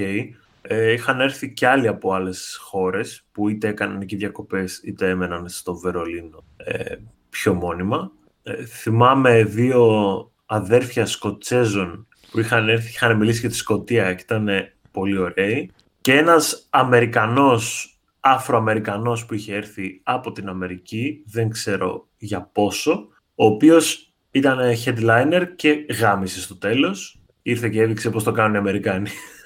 Ε, 0.69 0.91
είχαν 0.91 1.19
έρθει 1.19 1.53
και 1.53 1.67
άλλοι 1.67 1.87
από 1.87 2.13
άλλες 2.13 2.57
χώρες 2.61 3.25
που 3.31 3.49
είτε 3.49 3.67
έκαναν 3.67 4.01
εκεί 4.01 4.15
διακοπές 4.15 4.81
είτε 4.83 5.09
έμεναν 5.09 5.49
στο 5.49 5.75
Βερολίνο 5.75 6.43
ε, 6.57 6.95
πιο 7.29 7.53
μόνιμα. 7.53 8.11
Ε, 8.43 8.65
θυμάμαι 8.65 9.43
δύο 9.43 10.31
αδέρφια 10.45 11.05
Σκοτσέζων 11.05 12.07
που 12.31 12.39
είχαν 12.39 12.69
έρθει, 12.69 12.89
είχαν 12.89 13.17
μιλήσει 13.17 13.39
για 13.39 13.49
τη 13.49 13.55
Σκοτία 13.55 14.13
και 14.13 14.21
ήταν 14.21 14.47
ε, 14.47 14.73
πολύ 14.91 15.17
ωραίοι. 15.17 15.71
Και 16.01 16.13
ένας 16.13 16.67
Αμερικανός, 16.69 17.97
Αφροαμερικανός 18.19 19.25
που 19.25 19.33
είχε 19.33 19.55
έρθει 19.55 20.01
από 20.03 20.31
την 20.31 20.49
Αμερική, 20.49 21.23
δεν 21.25 21.49
ξέρω 21.49 22.07
για 22.17 22.49
πόσο, 22.53 23.07
ο 23.35 23.45
οποίος 23.45 24.13
ήταν 24.31 24.59
headliner 24.85 25.47
και 25.55 25.85
γάμισε 25.99 26.41
στο 26.41 26.57
τέλος. 26.57 27.21
Ήρθε 27.41 27.69
και 27.69 27.81
έδειξε 27.81 28.09
πώς 28.09 28.23
το 28.23 28.31
κάνουν 28.31 28.53
οι 28.53 28.57
Αμερικάνοι. 28.57 29.09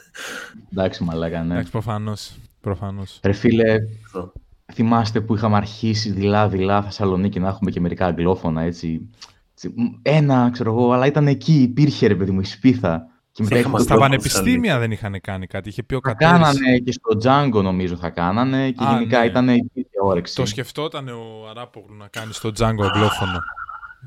Εντάξει, 0.71 1.03
μαλάκα, 1.03 1.43
ναι. 1.43 1.53
εντάξει, 1.53 1.71
προφανώς. 1.71 2.35
Προφανώς. 2.61 3.19
Ρε 3.23 3.31
φίλε, 3.31 3.75
Αυτό. 4.05 4.31
θυμάστε 4.73 5.21
που 5.21 5.35
είχαμε 5.35 5.55
αρχίσει 5.55 6.11
δειλά-δειλά 6.11 6.81
Θεσσαλονίκη 6.83 7.39
να 7.39 7.47
έχουμε 7.47 7.71
και 7.71 7.79
μερικά 7.79 8.05
αγγλόφωνα 8.05 8.61
έτσι. 8.61 9.09
έτσι, 9.53 9.69
μ, 9.75 9.83
Ένα, 10.01 10.49
ξέρω 10.53 10.71
εγώ, 10.71 10.91
αλλά 10.91 11.05
ήταν 11.05 11.27
εκεί, 11.27 11.53
υπήρχε 11.61 12.07
ρε 12.07 12.15
παιδί 12.15 12.31
μου, 12.31 12.39
η 12.39 12.43
σπίθα. 12.45 13.05
Και 13.33 13.43
μετά 13.43 13.55
Θα 13.55 13.59
είχε 13.59 13.67
είχαμε 13.69 13.77
το- 13.77 13.83
Στα 13.83 13.93
Λόγω 13.93 14.05
πανεπιστήμια 14.05 14.79
δεν 14.79 14.91
είχαν 14.91 15.21
κάνει 15.21 15.47
κάτι. 15.47 15.69
Είχε 15.69 15.83
πει 15.83 15.95
ο 15.95 15.99
Θα 16.03 16.13
Κατέρης. 16.13 16.33
κάνανε 16.33 16.77
και 16.77 16.91
στο 16.91 17.17
Django 17.23 17.63
νομίζω 17.63 17.95
θα 17.95 18.09
κάνανε 18.09 18.71
και 18.71 18.83
Α, 18.83 18.91
γενικά 18.91 19.19
ναι. 19.19 19.25
ήταν 19.25 19.49
υπήρχε 19.49 19.89
όρεξη. 20.01 20.35
Το 20.35 20.45
σκεφτόταν 20.45 21.07
ο 21.07 21.47
Αράπογλου 21.49 21.95
να 21.95 22.07
κάνει 22.07 22.33
στο 22.33 22.49
Django 22.49 22.81
αγγλόφωνο. 22.83 23.39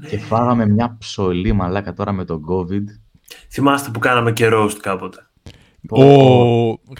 Και 0.08 0.18
φάγαμε 0.18 0.66
μια 0.66 0.96
ψωλή 0.98 1.52
μαλάκα 1.52 1.92
τώρα 1.92 2.12
με 2.12 2.24
τον 2.24 2.42
COVID. 2.48 2.84
Θυμάστε 3.50 3.90
που 3.90 3.98
κάναμε 3.98 4.32
και 4.32 4.48
roast 4.52 4.76
κάποτε. 4.82 5.26
Ο. 5.88 6.02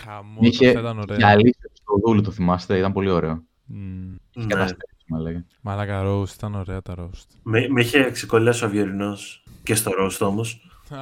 Χαμός, 0.01 0.39
Είχε 0.41 0.67
αυτό 0.67 0.81
ήταν 0.81 0.99
ωραίο. 0.99 1.17
και 1.17 1.25
αλήθεια 1.27 1.71
στο 1.73 1.95
δούλου 2.07 2.21
το 2.23 2.31
θυμάστε, 2.31 2.79
ήταν 2.79 2.93
πολύ 2.93 3.11
ωραίο. 3.11 3.43
Μμ. 3.65 4.15
Ναι. 4.35 4.47
Καταστρέψιμο 4.47 5.07
μα 5.07 5.19
λέγε. 5.19 5.45
Μαλάκα 5.61 6.03
roast, 6.07 6.35
ήταν 6.35 6.55
ωραία 6.55 6.83
τα 6.83 6.95
roast. 6.99 7.27
Με, 7.43 7.69
με 7.69 7.81
είχε 7.81 8.11
ξεκολλιάσει 8.11 8.65
ο 8.65 8.67
Αυγερινός 8.67 9.43
και 9.63 9.75
στο 9.75 9.91
roast 10.01 10.27
όμως. 10.27 10.69
Α, 10.91 10.99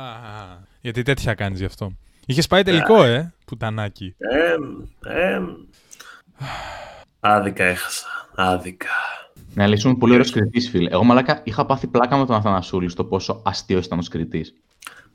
γιατί 0.80 1.02
τέτοια 1.02 1.34
κάνεις 1.34 1.58
γι' 1.58 1.64
αυτό. 1.64 1.92
Είχες 2.26 2.46
πάει 2.46 2.62
τελικό, 2.62 3.02
ε, 3.04 3.32
πουτανάκι. 3.44 4.14
Ε, 4.18 4.54
ε, 5.34 5.40
άδικα 7.20 7.64
έχασα. 7.64 8.06
Άδικα. 8.34 8.88
Ναι, 9.54 9.62
αλλά 9.62 9.74
ήσουν 9.74 9.98
πολύ 9.98 10.12
ωραίο 10.12 10.30
κριτή, 10.30 10.60
φίλε. 10.60 10.90
Εγώ 10.90 11.04
μαλάκα 11.04 11.40
είχα 11.44 11.66
πάθει 11.66 11.86
πλάκα 11.86 12.16
με 12.16 12.26
τον 12.26 12.36
Αθανασούλη 12.36 12.88
στο 12.88 13.04
πόσο 13.04 13.42
αστείο 13.44 13.78
ήταν 13.78 13.98
ω 13.98 14.02
κριτή. 14.10 14.46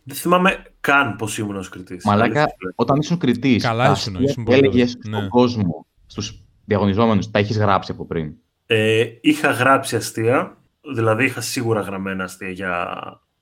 Δεν 0.10 0.16
θυμάμαι 0.16 0.64
καν 0.80 1.16
πώς 1.16 1.38
ήμουν 1.38 1.56
ως 1.56 1.70
κριτής. 1.70 2.06
Μαλάκα, 2.06 2.40
Αλήθεια. 2.40 2.74
όταν 2.76 2.98
ήσουν 3.00 3.18
κριτής, 3.18 3.64
Καλά 3.64 3.92
ήσουν, 3.92 4.16
ήσουν 4.24 4.44
πολύ 4.44 4.58
έλεγες 4.58 4.74
ωραίος. 4.74 4.90
στον 4.92 5.12
Ναι. 5.22 5.28
κόσμο, 5.28 5.86
στους 6.06 6.44
διαγωνιζόμενους, 6.66 7.32
τα 7.32 7.40
έχεις 7.40 7.58
γράψει 7.58 7.92
από 7.92 8.06
πριν; 8.06 8.34
Ε, 8.66 9.06
είχα 9.22 9.52
γράψει 9.52 9.96
αστεία, 9.96 10.58
δηλαδή 10.96 11.26
είχα 11.26 11.42
σίγουρα 11.42 11.82
γραμμένα 11.82 12.24
αστεία 12.24 12.50
για 12.50 12.88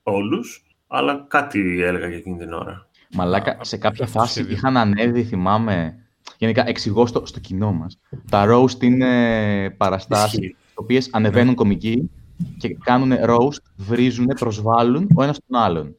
όλους, 0.02 0.64
αλλά 0.86 1.24
κάτι 1.28 1.82
έλεγα 1.82 2.06
για 2.08 2.16
εκείνη 2.16 2.38
την 2.38 2.52
ώρα. 2.52 2.88
Μαλάκα, 3.12 3.50
Α, 3.50 3.64
σε 3.64 3.76
κάποια 3.76 4.04
αυτό 4.04 4.18
το 4.18 4.24
φάση 4.24 4.32
σχέδιο. 4.38 4.56
είχαν 4.56 4.76
ανέβει, 4.76 5.22
θυμάμαι. 5.24 5.98
Γενικά, 6.38 6.68
εξηγώ 6.68 7.06
στο, 7.06 7.26
στο 7.26 7.40
κοινό 7.40 7.72
μας. 7.72 7.98
Τα 8.30 8.44
roast 8.48 8.82
είναι 8.82 9.70
παραστάσεις, 9.76 10.32
Ισχύει. 10.38 10.46
οι 10.46 10.56
οποίες 10.74 11.08
ανεβαίνουν 11.12 11.54
κομικοί 11.54 12.10
και 12.58 12.74
κάνουν 12.84 13.12
roast, 13.26 13.62
βρίζουν, 13.76 14.26
προσβάλλουν 14.26 15.08
ο 15.14 15.22
ένας 15.22 15.38
τον 15.48 15.60
άλλον. 15.60 15.96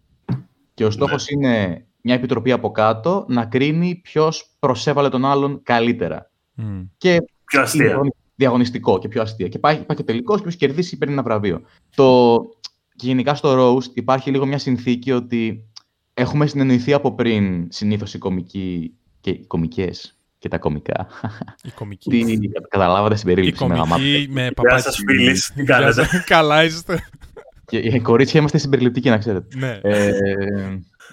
Και 0.77 0.85
ο 0.85 0.89
στόχος 0.91 1.27
είναι 1.29 1.85
μια 2.01 2.15
επιτροπή 2.15 2.51
από 2.51 2.71
κάτω 2.71 3.25
να 3.27 3.45
κρίνει 3.45 3.95
ποιος 4.03 4.51
προσέβαλε 4.59 5.09
τον 5.09 5.25
άλλον 5.25 5.59
καλύτερα. 5.63 6.31
Μμ. 6.53 6.81
Και 6.97 7.17
Πιο 7.45 7.61
αστεία. 7.61 7.85
είναι 7.85 8.09
διαγωνιστικό 8.35 8.99
και 8.99 9.07
πιο 9.07 9.21
αστεία. 9.21 9.47
Και 9.47 9.57
υπάρχει, 9.57 9.81
υπάρχει 9.81 10.01
ο 10.01 10.05
τελικός 10.05 10.37
και 10.37 10.43
ποιος 10.43 10.55
κερδίσει 10.55 10.97
παίρνει 10.97 11.13
ένα 11.13 11.23
βραβείο. 11.23 11.61
Το... 11.95 12.37
Και 12.95 13.07
γενικά 13.07 13.35
στο 13.35 13.75
roast 13.75 13.91
υπάρχει 13.93 14.31
λίγο 14.31 14.45
μια 14.45 14.57
συνθήκη 14.57 15.11
ότι 15.11 15.65
έχουμε 16.13 16.47
συνεννοηθεί 16.47 16.93
από 16.93 17.15
πριν 17.15 17.67
συνήθως 17.71 18.13
οι 18.13 18.17
κομικοί 18.17 18.93
και 19.21 19.29
οι 19.29 19.45
κομικές 19.47 20.17
και 20.39 20.47
τα 20.47 20.57
κομικά. 20.57 21.07
Η 21.63 21.69
κομική. 21.75 22.09
Τι 22.09 22.37
καταλάβατε 22.69 23.15
στην 23.15 23.29
Η 23.29 23.33
περίληψη 23.33 23.65
με 23.65 23.75
γαμάτι. 23.75 24.01
κομική 24.03 24.27
με 24.31 24.41
Γεια 24.41 24.51
παπάκι. 24.53 24.81
σας 24.81 24.95
φίλες, 25.07 25.51
τι 25.55 25.63
Γεια 25.63 25.75
κάνετε. 25.75 26.03
σας. 26.03 26.23
Καλά 26.23 26.63
είστε. 26.63 27.07
Και 27.71 27.77
οι 27.77 27.99
κορίτσια 27.99 28.39
είμαστε 28.39 28.57
συμπεριληπτικοί, 28.57 29.09
να 29.09 29.17
ξέρετε. 29.17 29.57
Ναι. 29.57 29.79
Ε, 29.83 30.11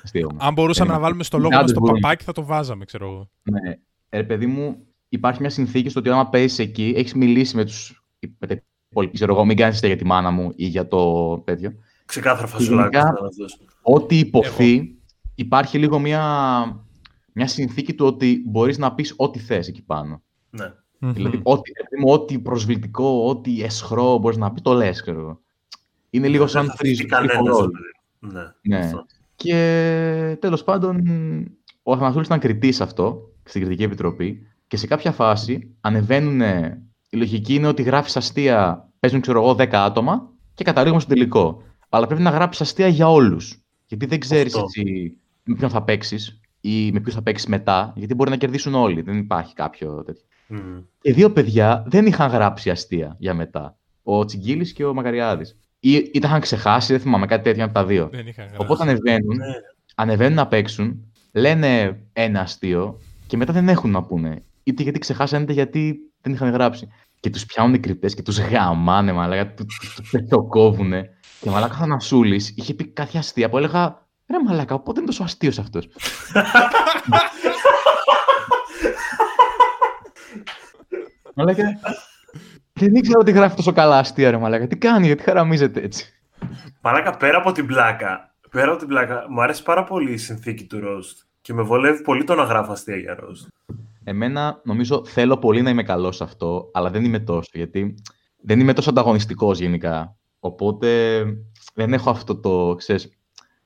αστείο 0.02 0.28
μου. 0.32 0.36
Αν 0.40 0.52
μπορούσαμε 0.52 0.90
να 0.90 0.96
ε, 0.96 1.00
βάλουμε 1.00 1.22
στο 1.22 1.36
λόγο 1.38 1.48
οι 1.48 1.52
μας 1.52 1.60
άντρες 1.60 1.74
το 1.74 1.80
μπορούν. 1.80 2.00
παπάκι 2.00 2.24
θα 2.24 2.32
το 2.32 2.44
βάζαμε, 2.44 2.84
ξέρω 2.84 3.06
εγώ. 3.06 3.30
Ναι. 3.42 3.70
Ε, 4.08 4.16
ρε 4.16 4.24
παιδί 4.24 4.46
μου, 4.46 4.76
υπάρχει 5.08 5.40
μια 5.40 5.50
συνθήκη 5.50 5.88
στο 5.88 6.00
ότι 6.00 6.08
άμα 6.10 6.28
παίζει 6.28 6.62
εκεί, 6.62 6.92
έχεις 6.96 7.14
μιλήσει 7.14 7.56
με 7.56 7.64
τους. 7.64 8.04
Με 8.38 8.46
τα 8.46 8.62
υπόλοιπα, 8.90 9.12
ξέρω 9.14 9.34
εγώ, 9.34 9.44
μην 9.44 9.56
κάνεις 9.56 9.80
για 9.80 9.96
τη 9.96 10.04
μάνα 10.04 10.30
μου 10.30 10.52
ή 10.56 10.66
για 10.66 10.88
το 10.88 11.38
τέτοιο. 11.38 11.72
Ξεκάθαρα 12.04 12.46
φασουλάκι 12.46 12.96
Γενικά- 12.96 13.12
ήταν 13.12 13.26
αυτός. 13.26 13.58
Ό,τι 13.82 14.18
υποθεί, 14.18 14.98
υπάρχει 15.34 15.78
λίγο 15.78 15.98
μια, 15.98 16.22
μια 17.32 17.46
συνθήκη 17.46 17.94
του 17.94 18.06
ότι 18.06 18.42
μπορείς 18.46 18.78
να 18.78 18.94
πεις 18.94 19.14
ό,τι 19.16 19.38
θες 19.38 19.68
εκεί 19.68 19.82
πάνω. 19.82 20.22
Ναι. 20.50 20.72
Δηλαδή, 20.98 21.40
ό,τι, 21.42 21.72
ρε 21.72 21.82
παιδί 21.88 22.02
μου, 22.02 22.12
ό,τι 22.12 22.38
προσβλητικό, 22.38 23.28
ό,τι 23.28 23.62
εσχρό 23.62 24.18
μπορείς 24.18 24.38
να 24.38 24.52
πεις, 24.52 24.62
το 24.62 24.72
λες, 24.72 25.00
ξέρω 25.02 25.20
εγώ. 25.20 25.42
Είναι 26.14 26.28
λίγο 26.28 26.46
σαν 26.46 26.66
Δεν 26.66 26.70
θα 26.70 26.76
θυχτεί 26.84 27.04
free 27.04 27.08
κανένας, 27.08 27.36
free 27.36 27.50
for 27.50 27.62
all. 27.62 27.62
ρε 27.62 27.68
παιδί. 27.70 28.34
Ναι. 28.34 28.76
Ναι. 28.76 28.84
αυτό. 28.84 29.06
Και 29.36 30.36
τέλος 30.40 30.64
πάντων, 30.64 31.02
ο 31.82 31.92
Αθανασούλης 31.92 32.26
ήταν 32.26 32.38
κριτής 32.38 32.80
αυτό, 32.80 33.30
στην 33.44 33.60
Κριτική 33.60 33.82
Επιτροπή, 33.82 34.46
και 34.66 34.76
σε 34.76 34.86
κάποια 34.86 35.12
φάση 35.12 35.74
ανεβαίνουν. 35.80 36.40
Η 37.10 37.16
λογική 37.16 37.54
είναι 37.54 37.66
ότι 37.66 37.82
γράφεις 37.82 38.16
αστεία, 38.16 38.88
παίζουν 39.00 39.20
ξέρω 39.20 39.42
εγώ 39.42 39.54
10 39.54 39.68
άτομα 39.72 40.30
και 40.54 40.64
καταλήγουμε 40.64 41.00
στο 41.00 41.14
τελικό. 41.14 41.62
Αλλά 41.88 42.06
πρέπει 42.06 42.22
να 42.22 42.30
γράψεις 42.30 42.60
αστεία 42.60 42.88
για 42.88 43.10
όλους. 43.10 43.58
Γιατί 43.86 44.06
δεν 44.06 44.20
ξέρεις 44.20 44.54
Αυτό. 44.54 44.66
έτσι 44.66 45.12
με 45.44 45.54
ποιον 45.54 45.70
θα 45.70 45.82
παίξεις 45.82 46.40
ή 46.60 46.92
με 46.92 47.00
ποιους 47.00 47.14
θα 47.14 47.22
παίξεις 47.22 47.48
μετά, 47.48 47.92
γιατί 47.96 48.14
μπορεί 48.14 48.30
να 48.30 48.36
κερδίσουν 48.36 48.74
όλοι. 48.74 49.00
Δεν 49.00 49.18
υπάρχει 49.18 49.54
κάποιο 49.54 50.02
τέτοιο. 50.06 50.24
Μμ. 50.46 50.78
Και 51.00 51.12
δύο 51.12 51.30
παιδιά 51.32 51.84
δεν 51.86 52.06
είχαν 52.06 52.30
γράψει 52.30 52.70
αστεία 52.70 53.16
για 53.18 53.34
μετά. 53.34 53.76
Ο 54.02 54.24
Τσιγκίλης 54.24 54.72
και 54.72 54.84
ο 54.84 54.94
Μακαριάδης. 54.94 55.56
Ή, 55.86 55.94
ή 56.12 56.18
τα 56.18 56.28
είχαν 56.28 56.40
ξεχάσει, 56.40 56.92
δεν 56.92 57.00
θυμάμαι 57.02 57.26
κάτι 57.26 57.42
τέτοιο 57.42 57.64
από 57.64 57.74
τα 57.74 57.84
δύο. 57.84 58.08
Δεν 58.12 58.26
είχα 58.26 58.42
γράψει. 58.42 58.60
Οπότε 58.60 58.82
ανεβαίνουν, 58.82 59.36
Ναι. 59.36 59.44
ανεβαίνουν 59.94 60.34
να 60.34 60.46
παίξουν, 60.46 61.12
λένε 61.32 62.00
ένα 62.12 62.40
αστείο 62.40 63.00
και 63.26 63.36
μετά 63.36 63.52
δεν 63.52 63.68
έχουν 63.68 63.90
να 63.90 64.02
πούνε. 64.02 64.42
Είτε 64.62 64.82
γιατί 64.82 64.98
ξεχάσανε, 64.98 65.42
είτε 65.42 65.52
γιατί 65.52 65.96
δεν 66.20 66.32
είχαν 66.32 66.50
γράψει. 66.50 66.88
Και 67.20 67.30
τους 67.30 67.46
πιάνουν 67.46 67.74
οι 67.74 67.78
κριτές 67.78 68.14
και 68.14 68.22
τους 68.22 68.38
γαμάνε, 68.38 69.12
μαλάκα, 69.12 69.54
του 69.54 69.66
το 70.28 70.42
κόβουνε. 70.42 71.10
Και 71.40 71.50
μαλάκα 71.50 71.74
Θανασούλης 71.74 72.52
είχε 72.56 72.74
πει 72.74 72.84
κάποια 72.84 73.20
αστεία 73.20 73.48
που 73.50 73.56
έλεγα 73.56 74.02
Ρε 74.30 74.36
μαλάκα, 74.46 74.78
πότε 74.78 74.98
είναι 75.00 75.08
τόσο 75.08 75.22
αστείος 75.22 75.58
αυτός; 75.58 75.88
μαλάκα. 81.34 81.78
Δεν 82.80 82.94
ήξερα 82.94 83.18
ότι 83.18 83.32
γράφει 83.32 83.56
τόσο 83.56 83.72
καλά 83.72 83.98
αστεία, 83.98 84.30
ρε 84.30 84.36
μαλάκα. 84.36 84.66
Τι 84.66 84.76
κάνει, 84.76 85.06
γιατί 85.06 85.22
χαραμίζεται 85.22 85.80
έτσι. 85.80 86.12
Μαλάκα, 86.80 87.16
πέρα 87.16 87.38
από 87.38 87.52
την 87.52 87.66
πλάκα, 87.66 88.34
πέρα 88.50 88.70
από 88.70 88.78
την 88.78 88.88
πλάκα, 88.88 89.26
μου 89.28 89.42
αρέσει 89.42 89.62
πάρα 89.62 89.84
πολύ 89.84 90.12
η 90.12 90.16
συνθήκη 90.16 90.64
του 90.64 90.80
roast. 90.84 91.24
Και 91.40 91.52
με 91.52 91.62
βολεύει 91.62 92.02
πολύ 92.02 92.24
το 92.24 92.34
να 92.34 92.42
γράφω 92.42 92.72
αστεία 92.72 92.96
για 92.96 93.18
roast. 93.20 93.74
Εμένα 94.04 94.60
νομίζω 94.64 95.04
θέλω 95.04 95.36
πολύ 95.36 95.62
να 95.62 95.70
είμαι 95.70 95.82
καλός 95.82 96.16
σε 96.16 96.24
αυτό, 96.24 96.70
αλλά 96.72 96.90
δεν 96.90 97.04
είμαι 97.04 97.18
τόσο, 97.18 97.50
γιατί 97.52 97.94
δεν 98.42 98.60
είμαι 98.60 98.72
τόσο 98.72 98.90
ανταγωνιστικός 98.90 99.58
γενικά. 99.58 100.16
Οπότε 100.38 101.22
δεν 101.74 101.92
έχω 101.92 102.10
αυτό 102.10 102.36
το, 102.36 102.74
ξέρεις, 102.74 103.18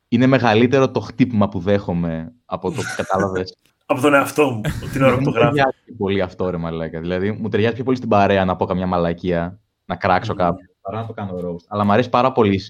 είναι 0.09 0.27
μεγαλύτερο 0.27 0.91
το 0.91 1.01
χτύπημα 1.01 1.49
που 1.49 1.59
δέχομαι 1.59 2.33
από 2.45 2.71
το 2.71 2.83
κατάλαβες. 2.97 3.57
Από 3.91 4.01
τον 4.01 4.15
εαυτό 4.15 4.51
μου, 4.51 4.61
την 4.93 5.03
ώρα 5.03 5.17
που 5.17 5.23
το 5.25 5.31
μου 5.31 5.37
γράφω. 5.37 5.49
ταιριάζει 5.55 5.93
πολύ 5.99 6.23
αυτό, 6.23 6.51
ρε 6.51 6.57
μαλάκα. 6.57 7.01
Δηλαδή, 7.01 7.33
μου 7.33 7.49
ταιριάζει 7.49 7.75
πιο 7.75 7.85
πολύ 7.85 7.97
στην 7.97 8.09
παρέα 8.09 8.45
να 8.45 8.57
πω 8.57 8.65
καμιά 8.67 8.87
μαλακία, 8.87 9.61
να 9.85 9.97
κράξω 9.97 10.33
Μμμ. 10.33 10.39
κάποιον, 10.39 10.69
παρά 10.81 11.01
να 11.01 11.07
το 11.07 11.13
κάνω 11.13 11.33
roast. 11.37 11.65
Αλλά 11.69 11.85
μου 11.85 11.93
αρέσει 11.93 12.09
πάρα 12.09 12.33
πολύ 12.33 12.61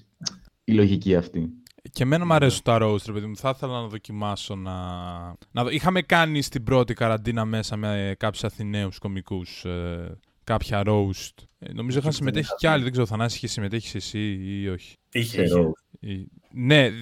η 0.64 0.72
λογική 0.72 1.16
αυτή. 1.16 1.48
Και 1.92 2.02
εμένα 2.02 2.26
μου 2.26 2.32
αρέσουν 2.34 2.62
τα 2.62 2.78
roast, 2.82 3.04
ρε 3.06 3.12
παιδί 3.12 3.26
μου. 3.26 3.36
Θα 3.36 3.52
ήθελα 3.56 3.80
να 3.80 3.86
δοκιμάσω 3.86 4.54
να... 4.54 4.72
να 5.50 5.62
δω. 5.64 5.68
Είχαμε 5.70 6.02
κάνει 6.02 6.42
στην 6.42 6.62
πρώτη 6.62 6.94
καραντίνα 6.94 7.44
μέσα 7.44 7.76
με 7.76 8.14
κάποιους 8.18 8.44
Αθηναίους 8.44 8.98
κομικούς 8.98 9.64
ε, 9.64 10.18
κάποια 10.44 10.82
roast. 10.86 11.34
Ε, 11.58 11.72
νομίζω 11.72 11.98
είχαν 11.98 12.12
συμμετέχει 12.12 12.54
κι 12.56 12.66
άλλοι. 12.66 12.82
Δεν 12.82 12.92
ξέρω, 12.92 13.06
Θανάση, 13.06 13.36
είχε 13.36 13.46
συμμετέχεις 13.46 13.94
εσύ 13.94 14.38
ή 14.62 14.68
όχι; 14.68 14.94
Είχε, 15.12 15.36
Σε 15.36 15.42
είχε. 15.42 15.54
roast. 15.54 15.98
Ή- 16.00 16.26
Ναι, 16.50 16.88
δ- 16.90 16.94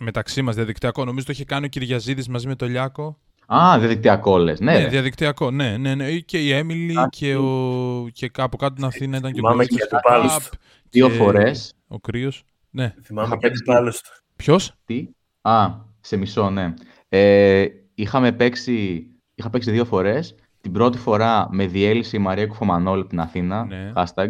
μεταξύ 0.00 0.42
μας 0.42 0.54
διαδικτυακό. 0.54 1.04
Νομίζω 1.04 1.26
το 1.26 1.32
είχε 1.32 1.44
κάνει 1.44 1.64
ο 1.66 1.68
Κυριαζίδης 1.68 2.28
μαζί 2.28 2.46
με 2.46 2.54
το 2.56 2.66
Λιάκο. 2.66 3.18
Α, 3.54 3.78
διαδικτυακό 3.78 4.38
λες. 4.38 4.60
Ναι, 4.60 4.72
Ναι, 4.72 4.78
ρε. 4.78 4.88
διαδικτυακό, 4.88 5.50
ναι, 5.50 5.76
ναι, 5.76 5.94
ναι. 5.94 6.08
Ή 6.08 6.22
Και 6.22 6.38
η 6.38 6.52
Έμιλι 6.52 6.98
Α, 6.98 7.08
και, 7.10 7.36
ο... 7.36 8.06
και 8.12 8.28
κάπου 8.28 8.56
κάτω 8.56 8.72
στην 8.72 8.84
Αθήνα 8.84 9.16
ήταν 9.16 9.32
και 9.32 9.38
ο 9.38 9.42
Θυμάμαι 9.42 9.66
Κωστής 9.66 9.76
και 9.76 9.86
και 9.88 9.94
ο 9.94 9.98
αντιπάλους 9.98 10.32
Παπ 10.32 10.42
του. 10.52 10.58
δύο 10.90 11.08
και 11.08 11.14
φορές. 11.14 11.74
Ο 11.88 11.98
Κρύος. 12.00 12.44
Ναι. 12.70 12.94
Θυμάμαι 13.02 13.26
Είχα 13.28 13.36
και 13.36 13.46
παίξει- 13.46 13.64
τις 13.64 13.74
άλλες 13.74 14.00
του. 14.00 14.10
Ποιος; 14.36 14.72
Τι; 14.84 15.08
Α, 15.42 15.68
σε 16.00 16.16
μισό, 16.16 16.50
ναι. 16.50 16.74
Ε, 17.08 17.66
είχαμε 17.94 18.32
παίξει, 18.32 19.06
είχα 19.34 19.50
παίξει 19.50 19.70
δύο 19.70 19.84
φορές. 19.84 20.34
Την 20.60 20.72
πρώτη 20.72 20.98
φορά 20.98 21.48
με 21.50 21.66
διέλυσε 21.66 22.16
η 22.16 22.20
Μαρία 22.20 22.46
Κουφομανόλ 22.46 23.00
από 23.00 23.08
την 23.08 23.20
Αθήνα, 23.20 23.64
Ναι. 23.64 23.92
hashtag, 23.94 24.28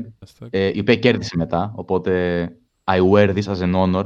ε, 0.51 0.71
η 0.75 0.79
οποία 0.81 0.97
κέρδισε 0.97 1.37
μετά, 1.37 1.73
οπότε 1.77 2.49
I 2.85 2.99
wear 3.13 3.35
this 3.37 3.43
as 3.55 3.61
an 3.61 3.75
honor, 3.75 4.05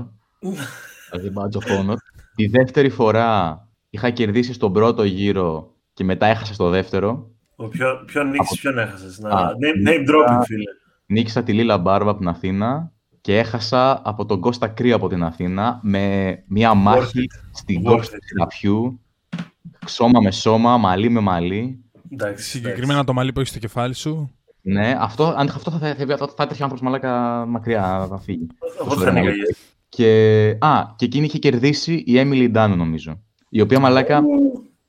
as 1.13 1.21
a 1.21 1.33
badge 1.35 1.59
of 1.61 1.79
honor. 1.79 1.95
Τη 2.35 2.47
δεύτερη 2.47 2.89
φορά 2.89 3.57
είχα 3.95 4.11
κερδίσει 4.11 4.53
στον 4.53 4.73
πρώτο 4.73 5.05
γύρο 5.05 5.75
και 5.93 6.05
μετά 6.05 6.27
έχασα 6.27 6.55
στο 6.55 6.69
δεύτερο. 6.69 7.31
Ο 7.57 7.69
ποιο- 7.69 8.05
Ποιον 8.07 8.31
νίκησες, 8.31 8.61
ποιον 8.61 8.79
έχασες. 8.79 9.19
Να... 9.19 9.31
Α, 9.31 9.49
Name, 9.51 9.89
name 9.89 10.01
dropping, 10.11 10.41
φίλε. 10.45 10.63
Νίκησα 11.07 11.43
τη 11.43 11.53
Λίλα 11.53 11.79
Μπάρβα 11.79 12.11
από 12.11 12.19
την 12.19 12.29
Αθήνα 12.29 12.93
και 13.21 13.39
έχασα 13.39 14.01
από 14.05 14.27
τον 14.27 14.41
Κώστα 14.41 14.69
Κρύο 14.69 14.97
από 14.97 15.09
την 15.09 15.23
Αθήνα 15.23 15.81
με 15.83 16.35
μια 16.47 16.75
μάχη 16.75 17.27
στην 17.53 17.81
Worth 17.81 17.85
κόψη 17.91 18.11
it. 18.13 18.17
του 18.19 18.37
γραφιού. 18.39 19.01
Σώμα 19.87 20.21
με 20.21 20.31
σώμα, 20.31 20.77
μαλλί 20.77 21.09
με 21.11 21.21
μαλλί. 21.21 21.85
Εντάξει, 22.11 22.45
Συγκεκριμένα 22.51 23.05
το 23.05 23.13
μαλλί 23.13 23.33
που 23.33 23.39
έχεις 23.41 23.51
στο 23.53 23.59
κεφάλι 23.61 23.95
σου. 23.95 24.31
Ναι, 24.63 24.97
αυτό, 25.01 25.25
αν 25.37 25.47
είχα 25.47 25.57
αυτό 25.57 25.71
θα, 25.71 25.79
θα, 25.79 25.95
θα, 25.95 26.17
θα, 26.17 26.29
θα 26.37 26.43
έτρεχε 26.43 26.63
ο 26.63 26.65
άνθρωπος 26.65 26.81
μαλάκα 26.81 27.45
μακριά, 27.49 28.07
θα 28.09 28.19
φύγει. 28.19 28.47
εντάξει. 28.47 28.77
Εγώ 28.81 28.89
Τόσο 28.89 29.01
θα 29.05 29.11
ωραία 29.11 29.23
έλεγα. 29.23 29.37
Και, 29.89 30.09
α, 30.61 30.83
και 30.97 31.05
εκείνη 31.05 31.25
είχε 31.27 31.39
κερδίσει 31.39 32.03
η 32.07 32.19
Έμιλι 32.19 32.49
Ντάνου, 32.51 32.77
νομίζω. 32.77 33.23
Η 33.55 33.61
οποία 33.61 33.81
μαλάκα 33.81 34.23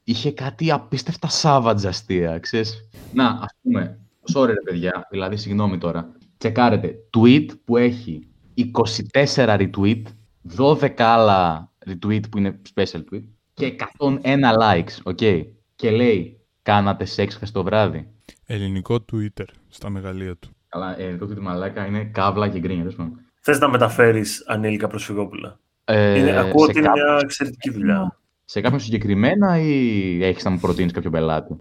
είχε 0.04 0.32
κάτι 0.32 0.72
απίστευτα 0.72 1.30
savage 1.42 1.86
αστεία, 1.86 2.40
ξέρεις. 2.40 2.90
Να, 3.14 3.28
ας 3.28 3.56
πούμε, 3.62 4.00
sorry 4.34 4.46
ρε 4.48 4.62
παιδιά, 4.64 5.08
δηλαδή 5.12 5.38
συγγνώμη 5.38 5.78
τώρα. 5.78 6.12
Τσεκάρετε, 6.38 6.96
tweet 7.18 7.46
που 7.66 7.78
έχει 7.78 8.28
24 8.56 9.34
retweet, 9.36 10.02
12 10.58 10.90
άλλα 10.98 11.72
retweet 11.86 12.30
που 12.32 12.38
είναι 12.38 12.62
special 12.76 13.02
tweet 13.14 13.24
και 13.54 13.76
101 13.98 14.20
likes, 14.62 14.98
ok. 15.04 15.20
Και 15.76 15.92
λέει, 15.92 16.40
κάνατε 16.62 17.06
σεξ 17.06 17.36
χθες 17.36 17.52
το 17.52 17.64
βράδυ. 17.64 18.08
Ελληνικό 18.46 19.06
Twitter 19.14 19.46
στα 19.70 19.90
μεγαλεία 19.90 20.36
του. 20.36 20.50
Καλά, 20.70 21.00
ε, 21.00 21.16
το 21.18 21.28
του 21.28 21.42
μαλάκα 21.42 21.86
είναι 21.86 22.04
καύλα 22.04 22.48
και 22.50 22.60
γκρίνια. 22.60 22.82
τέλος 22.82 22.96
πάντων. 22.96 23.20
Θες 23.42 23.60
να 23.60 23.70
μεταφέρεις 23.70 24.44
ανήλικα 24.48 24.88
προσφυγόπουλα; 24.88 25.60
Ε, 25.86 26.18
Είναι, 26.20 26.38
ακούω 26.38 26.64
σε 26.64 26.70
ότι 26.70 26.78
είναι 26.78 26.88
κάποιον- 26.88 27.06
μια 27.10 27.20
εξαιρετική 27.24 27.70
δουλειά. 27.72 28.18
Σε 28.46 28.62
κάποιον 28.62 28.80
συγκεκριμένα 28.80 29.60
ή 29.60 30.24
έχεις 30.24 30.44
να 30.44 30.50
μου 30.50 30.60
προτείνεις 30.60 30.92
κάποιο 30.92 31.10
πελάτη; 31.10 31.58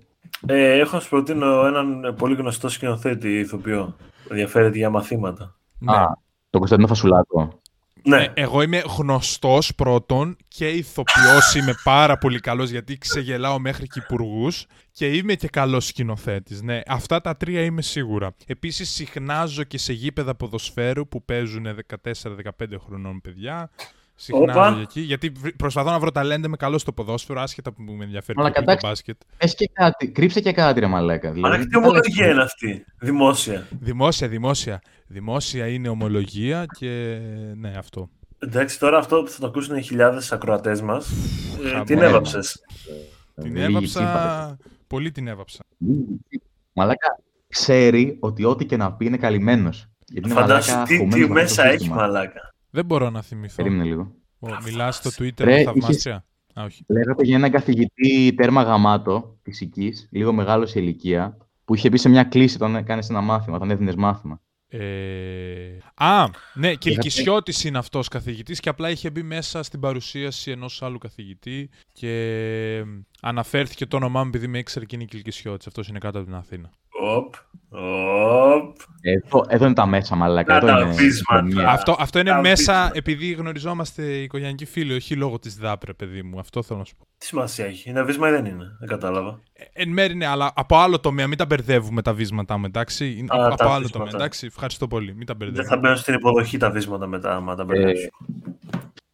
Ε, 0.47 0.79
έχω 0.79 0.97
να 0.97 1.03
σου 1.03 1.09
προτείνω 1.09 1.67
έναν 1.67 2.15
πολύ 2.19 2.35
γνωστό 2.35 2.69
σκηνοθέτη 2.69 3.39
ηθοποιό. 3.39 3.97
Ενδιαφέρεται 4.29 4.77
για 4.77 4.91
μαθήματα. 4.91 5.57
Ναι. 5.79 5.93
Α, 5.93 6.19
το 6.51 6.59
Κωνσταντίνο 6.59 6.89
Φασουλάκο. 6.89 7.61
Ναι, 8.05 8.17
Ε, 8.23 8.33
εγώ 8.35 8.63
είμαι 8.63 8.83
γνωστός 8.99 9.75
πρώτον 9.75 10.37
και 10.49 10.69
ηθοποιός 10.69 11.55
είμαι 11.55 11.75
πάρα 11.85 12.19
πολύ 12.19 12.41
καλός 12.41 12.71
γιατί 12.71 12.99
ξεγελάω 12.99 13.59
μέχρι 13.59 13.87
και 13.87 13.99
υπουργούς 14.03 14.67
και 14.93 15.07
είμαι 15.07 15.35
και 15.35 15.49
καλός 15.49 15.87
σκηνοθέτης. 15.87 16.63
Ναι, 16.63 16.81
αυτά 16.87 17.21
τα 17.21 17.37
τρία 17.37 17.63
είμαι 17.63 17.83
σίγουρα. 17.83 18.35
Επίσης 18.47 18.91
συχνάζω 18.91 19.63
και 19.63 19.79
σε 19.79 19.93
γήπεδα 19.93 20.35
ποδοσφαίρου 20.35 21.09
που 21.09 21.25
παίζουν 21.25 21.67
14-15 22.13 22.79
χρονών 22.87 23.21
παιδιά. 23.21 23.71
Συχνάζω 24.15 24.59
Όπα. 24.61 24.71
για 24.71 24.81
εκεί, 24.83 25.01
γιατί 25.01 25.29
βρ- 25.29 25.57
προσπαθώ 25.57 25.91
να 25.91 25.99
βρω 25.99 26.11
ταλέντα, 26.11 26.47
είμαι 26.47 26.57
καλός 26.57 26.81
στο 26.81 26.93
ποδόσφαιρο, 26.93 27.41
άσχετα 27.41 27.73
που 27.73 27.83
με 27.83 28.05
ενδιαφέρει 28.05 28.39
Αλλά 28.41 28.49
και 28.51 28.55
πολύ 28.55 28.67
το 28.67 28.73
κατάξει- 28.73 28.87
μπάσκετ. 28.87 29.21
Πες 29.39 29.55
και 29.55 29.71
κάτι, 29.73 30.09
κρύψε 30.11 30.41
και 30.41 30.53
κάτι 30.53 30.81
ρε 30.81 30.87
μαλάκα. 30.87 31.33
Δηλαδή, 31.33 31.55
αλλά 31.55 31.65
τι 31.65 31.71
τα 31.71 31.79
λες 31.79 31.87
ομολογία 31.89 32.17
τώρα. 32.25 32.33
είναι 32.33 32.43
αυτή, 32.43 32.85
δημόσια. 32.99 33.67
Δημόσια, 33.81 34.29
δημόσια. 34.29 34.81
Δημόσια 35.07 35.67
είναι 35.69 35.89
ομολογία 35.89 36.65
και 36.79 37.19
ναι, 37.57 37.75
αυτό. 37.79 38.09
Εντάξει, 38.39 38.79
τώρα 38.79 38.99
αυτό 38.99 39.23
που 39.23 39.29
θα 39.31 39.41
το 39.41 39.47
ακούσουν 39.47 39.77
οι 39.77 39.83
χιλιάδες 39.83 40.33
ακροατές 40.33 40.81
μας, 40.81 41.11
ε, 41.65 41.69
Χαμό. 41.69 41.85
την 41.85 41.99
έβαψες. 42.03 42.61
Την 43.35 43.53
Λίγη 43.53 43.65
έβαψα, 43.65 44.01
τσίπα. 44.01 44.57
πολύ 44.87 45.11
την 45.11 45.29
έβαψα. 45.29 45.65
Λίγη 45.79 46.21
τσίπα. 46.29 46.45
Μαλάκα 46.73 47.19
ξέρει 47.49 48.17
ότι 48.21 48.45
ό,τι 48.45 48.65
και 48.67 48.77
να 48.77 48.93
πει 48.93 49.05
είναι 49.07 49.17
καλυμμένος. 49.17 49.87
Γιατί 50.07 50.29
είναι 50.29 50.39
Φαντάσου 50.41 50.71
μαλάκα 50.71 50.87
τι, 50.89 50.97
χωμένος 50.97 51.15
τι 51.15 51.21
με 51.21 51.25
αυτό 51.25 51.35
το 51.35 51.41
μέσα 51.63 51.65
έχει, 51.65 51.79
σύστημα. 51.79 51.97
μαλάκα. 51.97 52.52
Δεν 52.75 52.85
μπορώ 52.85 53.11
να 53.11 53.23
θυμηθώ. 53.23 53.63
Περίμενε 53.63 53.85
λίγο. 53.85 54.15
Ω, 54.39 54.49
μιλάς 54.65 54.97
στο 54.97 55.11
Twitter 55.11 55.41
Ρε, 55.45 55.57
με 55.57 55.63
θαυμάστρια. 55.63 56.25
Α, 56.55 56.65
όχι. 56.65 56.85
Λέγατε 56.89 57.25
για 57.25 57.37
έναν 57.37 57.51
καθηγητή 57.51 58.35
τέρμα 58.37 58.63
γαμάτο 58.63 59.39
φυσική, 59.43 59.93
λίγο 60.11 60.33
μεγάλο 60.33 60.67
σε 60.67 60.81
ηλικία, 60.81 61.37
που 61.65 61.75
είχε 61.75 61.89
μπει 61.89 61.99
σε 61.99 62.09
μια 62.09 62.25
κλίση 62.25 62.57
όταν 62.57 62.77
έκανε 62.77 63.03
ένα 63.09 63.21
μάθημα, 63.21 63.57
όταν 63.57 63.71
έδινες 63.71 63.95
μάθημα. 63.95 64.41
Ε... 64.69 65.79
Α, 65.95 66.25
ναι, 66.55 66.75
Κιλκισιώτης 66.75 67.65
είναι 67.65 67.79
αυτός 67.79 68.09
καθηγητής 68.09 68.61
και 68.61 68.69
απλά 68.69 68.91
είχε 68.91 69.11
μπει 69.11 69.23
μέσα 69.23 69.63
στην 69.63 69.81
παρουσίαση 69.81 70.51
ενός 70.51 70.83
άλλου 70.83 70.99
καθηγητή 70.99 71.71
και 71.93 72.85
αναφέρθηκε 73.21 73.87
το 73.87 73.97
όνομά 73.97 74.23
μου 74.23 74.29
επειδή 74.29 74.47
με 74.47 74.59
ήξερε 74.59 74.85
και 74.85 74.97
είναι 74.97 75.05
Κιλκισιώτης. 75.05 75.67
Αυτός 75.67 75.89
είναι 75.89 75.99
κάτω 75.99 76.19
από 76.19 76.27
την 76.27 76.37
Αθήνα. 76.37 76.71
Οπ, 77.01 77.35
οπ. 77.69 78.12
Εδώ, 79.05 79.45
εδώ 79.49 79.65
είναι 79.65 79.75
τα 79.75 79.87
μέσα, 79.87 80.15
μαλάκα. 80.17 80.53
Να 80.53 80.57
Εδώ 80.59 80.67
τα 80.67 80.81
είναι 80.85 80.93
βίσματα. 80.95 81.43
κοινωνία. 81.49 81.69
Αυτό, 81.71 81.97
αυτό 81.99 82.19
είναι 82.19 82.31
Α, 82.31 82.41
μέσα 82.41 82.85
πείτε. 82.87 82.99
επειδή 82.99 83.33
γνωριζόμαστε 83.33 84.03
οικογενειακοί 84.17 84.65
φίλοι, 84.65 84.95
όχι 84.95 85.15
λόγω 85.17 85.39
της 85.39 85.57
ΔΑΠΡΕ, 85.57 85.93
παιδί 85.93 86.23
μου. 86.23 86.39
Αυτό 86.39 86.63
θέλω 86.63 86.79
να 86.79 86.85
σου 86.85 86.97
πω. 86.97 87.07
Τι 87.19 87.27
σημασία 87.27 87.65
έχει, 87.67 87.91
είναι 87.91 88.03
βίσμα 88.03 88.29
ή 88.29 88.31
δεν 88.31 88.45
είναι, 88.45 88.65
δεν 88.79 88.89
κατάλαβα. 88.89 89.41
Ε, 89.53 89.65
Εν 89.73 89.89
μέρει 89.89 90.15
ναι, 90.15 90.27
αλλά 90.27 90.53
από 90.55 90.77
άλλο 90.77 91.01
τομέα. 91.01 91.27
Μην 91.27 91.39
τα 91.39 91.47
μπερδεύουμε 91.47 92.03
τα 92.03 92.15
βίσματά 92.15 92.57
μου, 92.59 92.65
εντάξει. 92.67 93.13
Είναι 93.13 93.29
Α, 93.31 93.47
από 93.47 93.57
τα 93.57 93.65
από 93.65 93.73
άλλο 93.73 93.83
βίσματα. 93.83 93.99
τομέα, 93.99 94.13
εντάξει. 94.15 94.47
Ευχαριστώ 94.47 94.87
πολύ. 94.89 95.15
Μην 95.15 95.27
τα 95.27 95.35
Δεν 95.35 95.47
μπερδεύουμε. 95.47 95.75
θα 95.75 95.81
μπαίνω 95.81 95.97
στην 95.97 96.15
υποδοχή 96.15 96.57
τα 96.57 96.71
βίσματα 96.71 97.07
μετά, 97.07 97.35
άμα 97.37 97.55
τα 97.55 97.63
Ε, 97.63 97.65
μπερδέψω. 97.65 98.09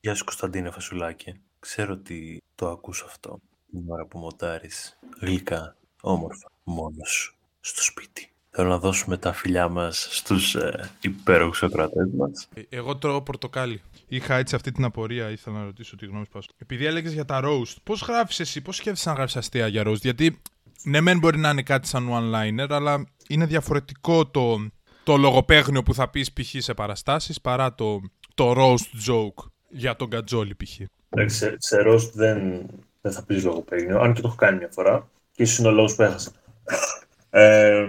Γεια 0.01 0.15
σου 0.15 0.25
Κωνσταντίνε 0.25 0.71
Φασουλάκη. 0.71 1.41
Ξέρω 1.59 1.93
ότι 1.93 2.43
το 2.55 2.69
ακούς 2.69 3.03
αυτό 3.07 3.39
την 3.71 3.85
ώρα 3.89 4.07
που 4.07 4.19
μοντάρεις 4.19 4.99
γλυκά, 5.21 5.77
όμορφα, 6.01 6.51
μόνος 6.65 7.11
σου, 7.11 7.35
στο 7.61 7.83
σπίτι. 7.83 8.33
Θέλω 8.61 8.71
να 8.71 8.79
δώσουμε 8.79 9.17
τα 9.17 9.33
φιλιά 9.33 9.69
μας 9.69 10.09
στους 10.11 10.55
ε, 10.55 10.91
υπέροχους 11.01 11.63
ακροατές 11.63 12.09
μας. 12.17 12.49
Ε, 12.55 12.61
Εγώ 12.69 12.97
τρώω 12.97 13.23
πορτοκάλι. 13.23 13.83
Είχα 14.09 14.35
έτσι 14.35 14.55
αυτή 14.55 14.73
την 14.73 14.85
απορία, 14.85 15.31
ήθελα 15.31 15.59
να 15.59 15.65
ρωτήσω 15.65 15.97
τη 15.97 16.07
γνώμη 16.07 16.25
σου. 16.33 16.51
Επειδή 16.59 16.87
έλεγες 16.87 17.13
για 17.13 17.25
τα 17.25 17.41
roast, 17.45 17.77
πώς 17.83 18.03
γράφεις 18.03 18.41
εσύ, 18.41 18.61
πώς 18.61 18.77
σκέφτεσαι 18.77 19.09
να 19.09 19.15
γράφει 19.15 19.39
αστεία 19.39 19.67
για 19.67 19.83
roast, 19.87 20.01
Γιατί 20.01 20.41
ναι, 20.83 21.01
μεν 21.01 21.19
μπορεί 21.19 21.39
να 21.39 21.51
είναι 21.51 21.63
κάτι 21.63 21.89
σαν 21.89 22.09
one-liner, 22.11 22.67
αλλά 22.69 23.07
είναι 23.29 23.47
διαφορετικό 23.47 24.27
το, 24.27 24.69
το 25.03 25.17
λογοπαίγνιο 25.17 25.83
που 25.83 25.95
θα 25.95 26.09
πεις 26.09 26.33
π.χ. 26.33 26.55
σε 26.59 26.75
παραστάσεις 26.75 27.41
παρά 27.41 27.75
το, 27.75 28.01
το 28.35 28.55
roast 28.57 29.11
joke 29.11 29.47
για 29.69 29.97
τον 29.97 30.11
Κατζόλη 30.11 30.55
π.χ. 30.55 30.81
Εντάξει, 31.09 31.37
σε, 31.37 31.57
σε 31.59 31.77
roast 31.87 32.11
δεν, 32.13 32.67
δεν 33.01 33.13
θα 33.13 33.25
πεις 33.25 33.45
λογοπαίγνιο, 33.45 34.01
αν 34.01 34.13
και 34.13 34.21
το 34.21 34.27
έχω 34.29 34.37
κάνει 34.37 34.59
μια 34.59 34.69
φορά. 34.71 35.09
Και 35.33 35.43
ίσως 35.43 35.59
είναι 35.59 35.69
ο 35.69 35.73
λόγος 35.73 35.95
που 35.95 36.03
έχασα. 36.03 36.31
Ε, 37.31 37.87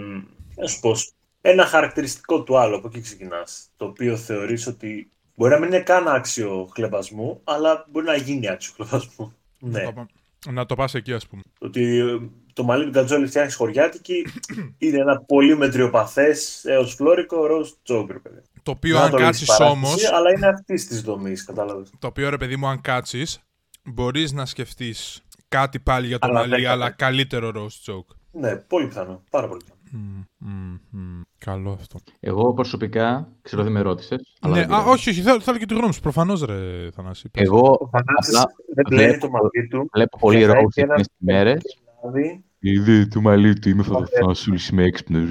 να 0.60 0.68
σου 0.68 0.80
πω, 0.80 0.96
ένα 1.42 1.66
χαρακτηριστικό 1.66 2.44
του 2.44 2.58
άλλου, 2.58 2.76
από 2.76 2.88
εκεί 2.88 3.02
ξεκινάς, 3.02 3.70
το 3.78 3.86
οποίο 3.86 4.18
θεωρείς 4.18 4.68
ότι 4.68 5.12
μπορεί 5.36 5.52
να 5.52 5.60
μην 5.60 5.68
είναι 5.68 5.80
καν 5.80 6.08
άξιο 6.08 6.70
χλεβασμού, 6.74 7.42
αλλά 7.44 7.86
μπορεί 7.90 8.06
να 8.06 8.16
γίνει 8.16 8.50
άξιο 8.50 8.74
χλεβασμού. 8.76 9.34
Ναι. 9.60 9.84
Να 9.84 9.94
το, 9.94 10.06
να 10.52 10.66
το 10.66 10.76
πας 10.76 10.94
εκεί, 10.94 11.14
ας 11.14 11.28
πούμε. 11.28 11.42
Ότι 11.60 11.98
ε, 11.98 12.20
το 12.54 12.64
μαλλί 12.64 12.84
του 12.84 12.90
Γκατζόλη 12.90 13.28
φτιάχνει 13.28 13.52
χωριάτικη 13.52 14.26
είναι 14.78 14.98
ένα 14.98 15.22
πολύ 15.22 15.58
μετριοπαθές 15.58 16.66
έως 16.66 16.94
φλόρικο 16.94 17.38
roast 17.50 17.94
joke, 17.94 18.08
ρε 18.08 18.20
παιδί. 18.20 18.42
Το 18.64 18.72
οποίο 18.72 18.94
Δεν 18.94 19.04
αν 19.04 19.10
θα 19.10 19.18
το 19.18 19.24
κάτσεις 19.24 19.48
λύσει 19.48 19.58
παράσταση, 19.58 20.06
όμω. 20.06 20.18
Αλλά 20.18 20.32
είναι 20.32 20.48
αυτής 20.48 20.88
της 20.88 21.02
δομής, 21.02 21.44
κατάλαβες. 21.44 21.92
Το 22.00 22.08
οποίο 22.08 22.30
ρε 22.30 22.38
παιδί 22.38 22.56
μου, 22.56 22.68
αν 22.68 22.82
κάτσεις, 22.82 23.40
μπορείς 23.84 24.32
να 24.32 24.46
σκεφτείς 24.46 25.24
κάτι 25.48 25.80
πάλι 25.80 26.08
για 26.08 26.20
το 26.20 26.28
Αλλά 26.28 26.40
μαλλί, 26.40 26.50
δέκατα. 26.56 26.72
αλλά 26.72 26.92
καλύτερο 26.92 27.52
roast 27.56 27.94
joke. 27.94 28.16
Ναι, 28.32 28.56
πολύ 28.56 28.88
πιθανό. 28.88 29.24
Πάρα 29.30 29.48
πολύ 29.48 29.60
πιθανό. 29.64 29.79
Μμ, 29.92 30.22
μμ, 30.38 30.76
μμ. 30.90 31.22
Καλό 31.38 31.72
αυτό. 31.72 32.00
Εγώ 32.20 32.54
προσωπικά, 32.54 33.32
ξέρω 33.42 33.64
δεν 33.64 33.72
με 33.72 33.82
ρώτησες. 33.82 34.38
Ναι, 34.48 34.60
α, 34.70 34.84
όχι, 34.88 35.10
όχι, 35.10 35.22
θέλω, 35.22 35.40
θέλω 35.40 35.58
και 35.58 35.66
τη 35.66 35.74
γνώμη 35.74 35.94
σου. 35.94 36.02
Προφανώς, 36.02 36.42
ρε 36.44 36.90
Θανάση. 36.92 37.30
πες. 37.30 37.44
Εγώ 37.44 37.78
Ο 37.80 37.90
Θανάσης 37.92 38.36
απλά 38.36 38.54
δεν 38.76 38.84
πλένει 38.90 39.08
βλέπω- 39.10 39.26
το 39.26 39.32
μαλλί 39.32 39.68
του. 39.70 39.90
βλέπω 39.94 40.18
πολύ 40.18 40.40
και 40.40 40.46
θα 40.46 40.52
roast 40.54 40.58
έχει 40.58 40.82
ένα 40.82 40.94
εκείνες 40.94 41.08
τις 41.08 41.16
μέρες. 41.18 41.62
Δηλαδή, 42.02 42.44
Είδε 42.60 43.06
το 43.06 43.22
μαλλί 43.22 43.60
του, 43.60 43.70
είμαι 43.70 43.84
φωτοθάσουλης, 43.84 44.68
είμαι 44.70 44.84
έξυπνος. 44.84 45.30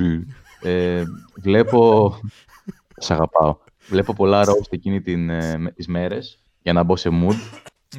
Ε, 0.63 1.03
βλέπω... 1.43 2.15
Σ' 2.97 3.11
αγαπάω. 3.11 3.57
Βλέπω 3.89 4.13
πολλά 4.13 4.45
roast 4.47 4.67
εκείνη 4.71 5.01
την, 5.01 5.31
ε, 5.31 5.57
με- 5.59 5.71
τις 5.71 5.87
μέρες 5.87 6.43
για 6.63 6.73
να 6.73 6.83
μπω 6.83 6.97
σε 6.97 7.09
mood. 7.13 7.35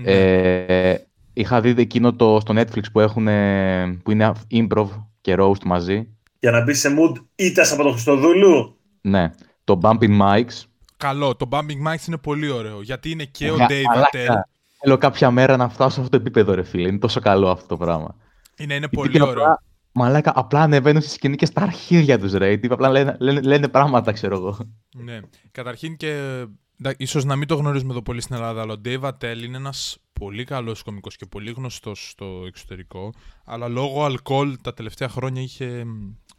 Ναι. 0.02 0.12
Ε, 0.12 0.98
είχα 1.34 1.62
δει 1.62 1.74
εκείνο 1.78 2.13
το, 2.13 2.38
στο 2.41 2.54
Netflix 2.58 2.84
που, 2.91 3.00
έχουν, 3.00 3.28
ε, 3.28 4.00
που 4.04 4.12
είναι 4.12 4.32
improv 4.52 4.88
και 5.22 5.36
roast 5.39 5.63
μαζί. 5.65 6.17
Για 6.39 6.52
να 6.52 6.63
μπεις 6.63 6.80
σε 6.80 6.89
mood 6.99 7.13
ήττα 7.36 7.73
από 7.73 7.84
τον 7.84 7.91
Χριστοδούλου. 7.91 8.78
Ναι, 9.02 9.32
το 9.63 9.80
Bumping 9.84 10.19
Mics. 10.21 10.63
Καλό. 10.97 11.36
Το 11.36 11.47
Bumping 11.52 11.88
Mics 11.93 12.08
είναι 12.08 12.17
πολύ 12.17 12.49
ωραίο. 12.49 12.82
Γιατί 12.82 13.10
είναι 13.12 13.23
και 13.23 13.52
ο 13.52 13.56
Γα- 13.56 13.67
Dave 13.69 13.84
μαλάκα. 13.93 14.10
Attell. 14.13 14.41
Θέλω 14.82 14.97
κάποια 14.97 15.32
μέρα 15.32 15.58
να 15.58 15.69
φτάσω 15.69 15.89
σε 15.93 15.99
αυτό 16.02 16.17
το 16.17 16.21
επίπεδο, 16.21 16.54
ρε 16.54 16.63
φίλε. 16.63 16.88
Είναι 16.88 16.97
τόσο 16.97 17.19
καλό 17.19 17.49
αυτό 17.49 17.67
το 17.67 17.78
πράγμα. 17.78 18.15
Είναι, 18.58 18.73
είναι 18.73 18.78
Γιατί 18.80 18.95
πολύ 18.95 19.10
και 19.12 19.21
ωραίο. 19.21 19.32
Απλά, 19.43 19.63
μαλάκα, 19.91 20.32
απλά 20.36 20.62
ανεβαίνουν 20.62 21.02
στη 21.02 21.12
σκηνή 21.12 21.36
και 21.36 21.45
στα 21.45 21.62
αρχίδια 21.62 22.19
τους, 22.19 22.32
ρε. 22.34 22.58
Τι, 22.58 22.67
απλά 22.71 22.89
λένε, 22.89 23.15
λένε, 23.19 23.41
λένε 23.41 23.67
πράγματα, 23.67 24.12
ξέρω 24.12 24.36
εγώ. 24.36 24.58
Ναι. 24.95 25.19
Καταρχήν 25.52 25.97
και. 25.97 26.10
εντά- 26.80 26.95
Ίσως 27.02 27.25
να 27.25 27.36
μην 27.36 27.47
το 27.47 27.56
γνωρίζουμε 27.56 27.91
εδώ 27.91 28.02
πολύ 28.02 28.21
στην 28.21 28.36
Ελλάδα, 28.36 28.62
αλλά 28.62 28.73
ο 28.73 28.82
Dave 28.86 29.02
Attell 29.02 29.43
είναι 29.45 29.58
ένας 29.58 29.97
πολύ 30.13 30.43
καλός 30.43 30.84
κωμικός 30.84 31.15
και 31.15 31.25
πολύ 31.25 31.52
γνωστός 31.52 32.10
στο 32.10 32.43
εξωτερικό. 32.47 33.13
Αλλά 33.45 33.67
λόγω 33.67 34.06
αλκοόλ 34.06 34.58
τα 34.63 34.73
τελευταία 34.73 35.10
χρόνια 35.10 35.41
είχε. 35.41 35.84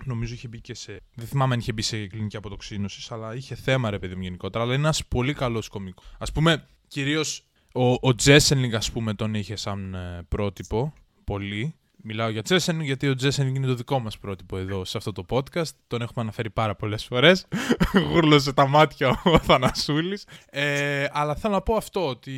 Νομίζω 0.05 0.35
είχε 0.35 0.49
μπει 0.49 0.61
και 0.61 0.75
σε. 0.75 1.03
Δεν 1.15 1.27
θυμάμαι 1.27 1.55
αν 1.55 1.61
είχε 1.61 1.73
μπει 1.73 1.83
σε 1.83 2.07
κλινική 2.07 2.37
αποτοξίνωσης, 2.37 3.11
αλλά 3.11 3.35
είχε 3.35 3.55
θέμα 3.55 3.91
ρε 3.91 3.99
παιδί 3.99 4.15
μου 4.15 4.23
γενικότερα. 4.23 4.65
Αλλά 4.65 4.75
είναι 4.75 4.83
ένας 4.83 5.07
πολύ 5.07 5.35
καλός 5.35 5.69
κωμικός. 5.69 6.05
Α 6.19 6.33
πούμε, 6.33 6.67
κυρίως 6.89 7.45
ο, 7.73 7.93
ο 8.01 8.15
Jeselnik, 8.15 8.75
ας 8.75 8.91
πούμε, 8.91 9.15
τον 9.15 9.35
είχε 9.35 9.57
σαν 9.57 9.95
ε, 9.95 10.23
πρότυπο. 10.29 10.93
Πολύ. 11.25 11.75
Μιλάω 12.03 12.29
για 12.29 12.43
Jeselnik 12.43 12.87
γιατί 12.87 13.09
ο 13.09 13.15
Jeselnik 13.15 13.57
είναι 13.57 13.67
το 13.67 13.75
δικό 13.75 13.99
μας 13.99 14.19
πρότυπο 14.19 14.59
εδώ 14.59 14.85
σε 14.85 14.97
αυτό 14.97 15.13
το 15.13 15.25
podcast. 15.29 15.69
Τον 15.87 16.03
έχουμε 16.03 16.23
αναφέρει 16.23 16.51
πάρα 16.51 16.75
πολλές 16.75 17.05
φορές. 17.05 17.47
Γούρλωσε 18.11 18.53
τα 18.53 18.67
μάτια 18.67 19.21
ο 19.25 19.39
Θανασούλης. 19.49 20.27
Ε, 20.51 21.07
αλλά 21.13 21.35
θέλω 21.35 21.55
να 21.55 21.61
πω 21.61 21.75
αυτό 21.75 22.09
ότι. 22.09 22.33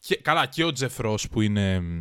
Και, 0.00 0.16
καλά, 0.16 0.46
και 0.46 0.64
ο 0.64 0.72
Τζεφ 0.72 0.98
Ρος 0.98 1.28
που 1.28 1.40
είναι 1.40 1.80
μ, 1.80 2.00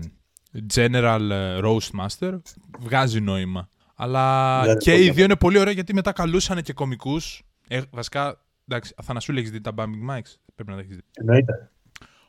General 0.73 1.27
ε, 1.31 1.59
Roast 1.63 1.89
Master 1.99 2.37
βγάζει 2.79 3.21
νόημα. 3.21 3.69
Αλλά 3.99 4.59
Βγάζει 4.63 4.77
και 4.77 4.91
πολύ 4.91 5.03
οι 5.03 5.09
δύο 5.11 5.23
είναι 5.23 5.35
πολύ 5.35 5.57
ωραία 5.59 5.73
γιατί 5.73 5.93
μετά 5.93 6.11
καλούσαν 6.11 6.61
και 6.61 6.73
κομικούς. 6.73 7.41
Ε, 7.67 7.81
βασικά, 7.91 8.41
εντάξει, 8.67 8.93
Αθανασούλη 8.97 9.39
έχεις 9.39 9.51
δει 9.51 9.61
τα 9.61 9.71
Bumping 9.77 10.09
Mics; 10.11 10.33
Πρέπει 10.55 10.69
να 10.69 10.75
τα 10.75 10.79
έχεις 10.81 10.95
δει. 10.95 11.01
Εννοείται. 11.13 11.71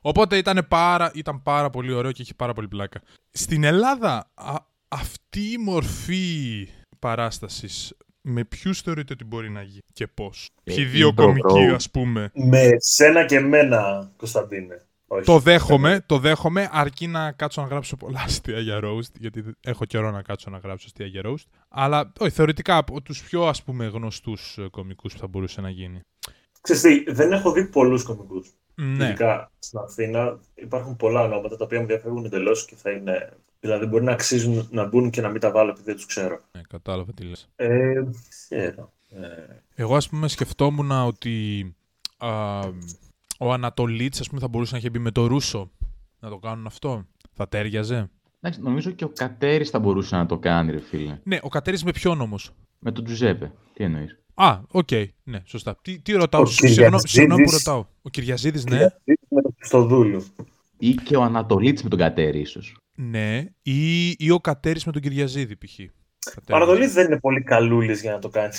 Οπότε 0.00 0.36
ήταν 0.36 0.66
πάρα, 0.68 1.10
ήταν 1.14 1.42
πάρα 1.42 1.70
πολύ 1.70 1.92
ωραίο 1.92 2.12
και 2.12 2.22
είχε 2.22 2.34
πάρα 2.34 2.52
πολύ 2.52 2.68
πλάκα. 2.68 3.00
Στην 3.30 3.64
Ελλάδα, 3.64 4.30
α- 4.34 4.66
αυτή 4.88 5.40
η 5.40 5.58
μορφή 5.58 6.68
παράστασης 6.98 7.94
με 8.20 8.44
ποιους 8.44 8.80
θεωρείτε 8.80 9.12
ότι 9.12 9.24
μπορεί 9.24 9.50
να 9.50 9.62
γίνει 9.62 9.80
και 9.92 10.06
πώς; 10.06 10.48
Ε, 10.64 10.74
Ποιοι 10.74 10.84
δύο 10.84 11.08
improv 11.08 11.14
κομικοί, 11.14 11.68
roast. 11.70 11.74
ας 11.74 11.90
πούμε. 11.90 12.30
Με 12.34 12.68
σένα 12.78 13.24
και 13.24 13.36
εμένα, 13.36 14.10
Κωνσταντίνε. 14.16 14.82
Όχι. 15.10 15.24
Το 15.24 15.38
δέχομαι, 15.38 16.02
το 16.06 16.18
δέχομαι, 16.18 16.68
αρκεί 16.72 17.06
να 17.06 17.32
κάτσω 17.32 17.60
να 17.62 17.66
γράψω 17.68 17.96
πολλά 17.96 18.20
αστεία 18.24 18.60
για 18.60 18.80
roast, 18.82 19.12
γιατί 19.18 19.44
έχω 19.60 19.84
καιρό 19.84 20.10
να 20.10 20.22
κάτσω 20.22 20.50
να 20.50 20.58
γράψω 20.58 20.86
αστεία 20.86 21.06
για 21.06 21.22
roast. 21.24 21.44
Αλλά, 21.68 22.12
όχι, 22.18 22.30
θεωρητικά 22.30 22.76
από 22.76 23.02
τους 23.02 23.22
πιο, 23.22 23.46
ας 23.46 23.62
πούμε, 23.62 23.86
γνωστούς 23.86 24.58
ε, 24.58 24.68
κομικούς 24.70 25.12
που 25.12 25.18
θα 25.18 25.26
μπορούσε 25.26 25.60
να 25.60 25.70
γίνει. 25.70 26.00
Ξέρεις 26.60 26.82
τι, 26.82 27.12
δεν 27.12 27.32
έχω 27.32 27.52
δει 27.52 27.64
πολλούς 27.66 28.02
κομικούς. 28.02 28.52
Ναι, 28.74 29.04
Ειδικά 29.04 29.50
στην 29.58 29.78
Αθήνα 29.78 30.38
υπάρχουν 30.54 30.96
πολλά 30.96 31.20
ονόματα 31.22 31.56
τα 31.56 31.64
οποία 31.64 31.80
μου 31.80 31.86
διαφεύγουν 31.86 32.24
εντελώς 32.24 32.64
και 32.64 32.74
θα 32.76 32.90
είναι. 32.90 33.36
Δηλαδή 33.60 33.86
μπορεί 33.86 34.04
να 34.04 34.12
αξίζουν 34.12 34.68
να 34.70 34.84
μπουν 34.86 35.10
και 35.10 35.20
να 35.20 35.28
μην 35.28 35.40
τα 35.40 35.50
βάλω 35.50 35.70
επειδή 35.70 35.84
δεν 35.84 35.94
τους 35.96 36.06
ξέρω. 36.06 36.40
ναι, 36.52 36.60
κατάλαβα 36.68 37.12
τι 37.12 37.24
λες. 37.24 37.48
Ε, 37.56 38.02
ξέρω. 38.28 38.92
Ε, 39.10 39.62
Εγώ, 39.74 39.96
ας 39.96 40.08
πούμε, 40.08 40.28
σκεφτόμουν 40.28 40.90
ότι 40.90 41.64
α, 42.16 42.60
ο 43.38 43.52
Ανατολίτης, 43.52 44.20
ας 44.20 44.28
πούμε, 44.28 44.40
θα 44.40 44.48
μπορούσε 44.48 44.72
να 44.72 44.78
είχε 44.78 44.90
μπει 44.90 44.98
με 44.98 45.10
το 45.10 45.26
Ρούσο 45.26 45.70
να 46.20 46.28
το 46.28 46.38
κάνουν 46.38 46.66
αυτό. 46.66 47.06
Θα 47.32 47.48
ταίριαζε. 47.48 48.10
Εντάξει, 48.40 48.60
νομίζω 48.62 48.90
και 48.90 49.04
ο 49.04 49.08
Κατέρης 49.08 49.70
θα 49.70 49.78
μπορούσε 49.78 50.16
να 50.16 50.26
το 50.26 50.38
κάνει, 50.38 50.70
ρε 50.72 50.80
φίλε. 50.80 51.18
Ναι, 51.24 51.38
ο 51.42 51.48
Κατέρης 51.48 51.84
με 51.84 51.90
ποιον 51.90 52.20
όμως; 52.20 52.50
Με 52.78 52.92
τον 52.92 53.04
Τζουζέπε. 53.04 53.52
Τι 53.72 53.84
εννοείς; 53.84 54.18
Α, 54.34 54.58
οκ, 54.68 54.88
ναι, 55.24 55.42
σωστά. 55.44 55.78
Τι, 55.82 55.98
τι 56.00 56.12
ρωτάω, 56.12 56.42
Ο 56.42 56.46
συγγνώμη, 56.46 56.74
Κυριαζίδης- 56.76 57.10
συγγνώμη 57.10 57.44
που 57.44 57.50
ρωτάω. 57.50 57.86
Ο 58.02 58.08
Κυριαζίδης, 58.08 58.64
ναι. 58.64 58.78
Με 59.28 59.42
το 59.42 59.50
Χριστοδούλου. 59.58 60.24
Ή 60.78 60.94
και 60.94 61.16
ο 61.16 61.22
Ανατολίτης 61.22 61.82
με 61.82 61.88
τον 61.88 61.98
Κατέρη, 61.98 62.40
ίσως. 62.40 62.76
Ναι, 62.94 63.44
ή, 63.62 64.08
ή 64.10 64.30
ο 64.30 64.40
Κατέρης 64.40 64.84
με 64.84 64.92
τον 64.92 65.02
Κυριαζίδη, 65.02 65.56
π.χ. 65.56 65.78
Ο 66.50 66.56
Ανατολής 66.56 66.92
δεν 66.92 67.06
είναι 67.06 67.20
πολύ 67.20 67.42
καλούλης 67.42 68.00
για 68.00 68.12
να 68.12 68.18
το 68.18 68.28
κάνει. 68.28 68.54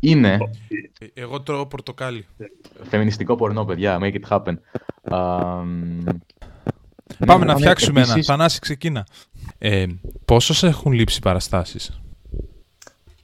Είναι 0.00 0.38
Ε, 0.98 1.06
Εγώ 1.22 1.40
τρώω 1.42 1.66
πορτοκάλι. 1.66 2.26
φεμινιστικό 2.88 3.36
πορνό, 3.36 3.64
παιδιά. 3.64 3.98
Make 4.02 4.14
it 4.14 4.28
happen. 4.28 4.54
Α, 5.14 5.18
μ, 5.64 6.04
Πάμε 7.26 7.44
ναι, 7.44 7.52
να 7.52 7.56
φτιάξουμε 7.58 8.00
ένα. 8.00 8.10
επίσης- 8.10 8.26
Θανάση, 8.28 8.60
ξεκίνα. 8.60 9.06
Ε, 9.58 9.86
πόσες 10.24 10.62
έχουν 10.62 10.92
λείψει 10.92 11.18
οι 11.18 11.22
παραστάσεις; 11.22 12.00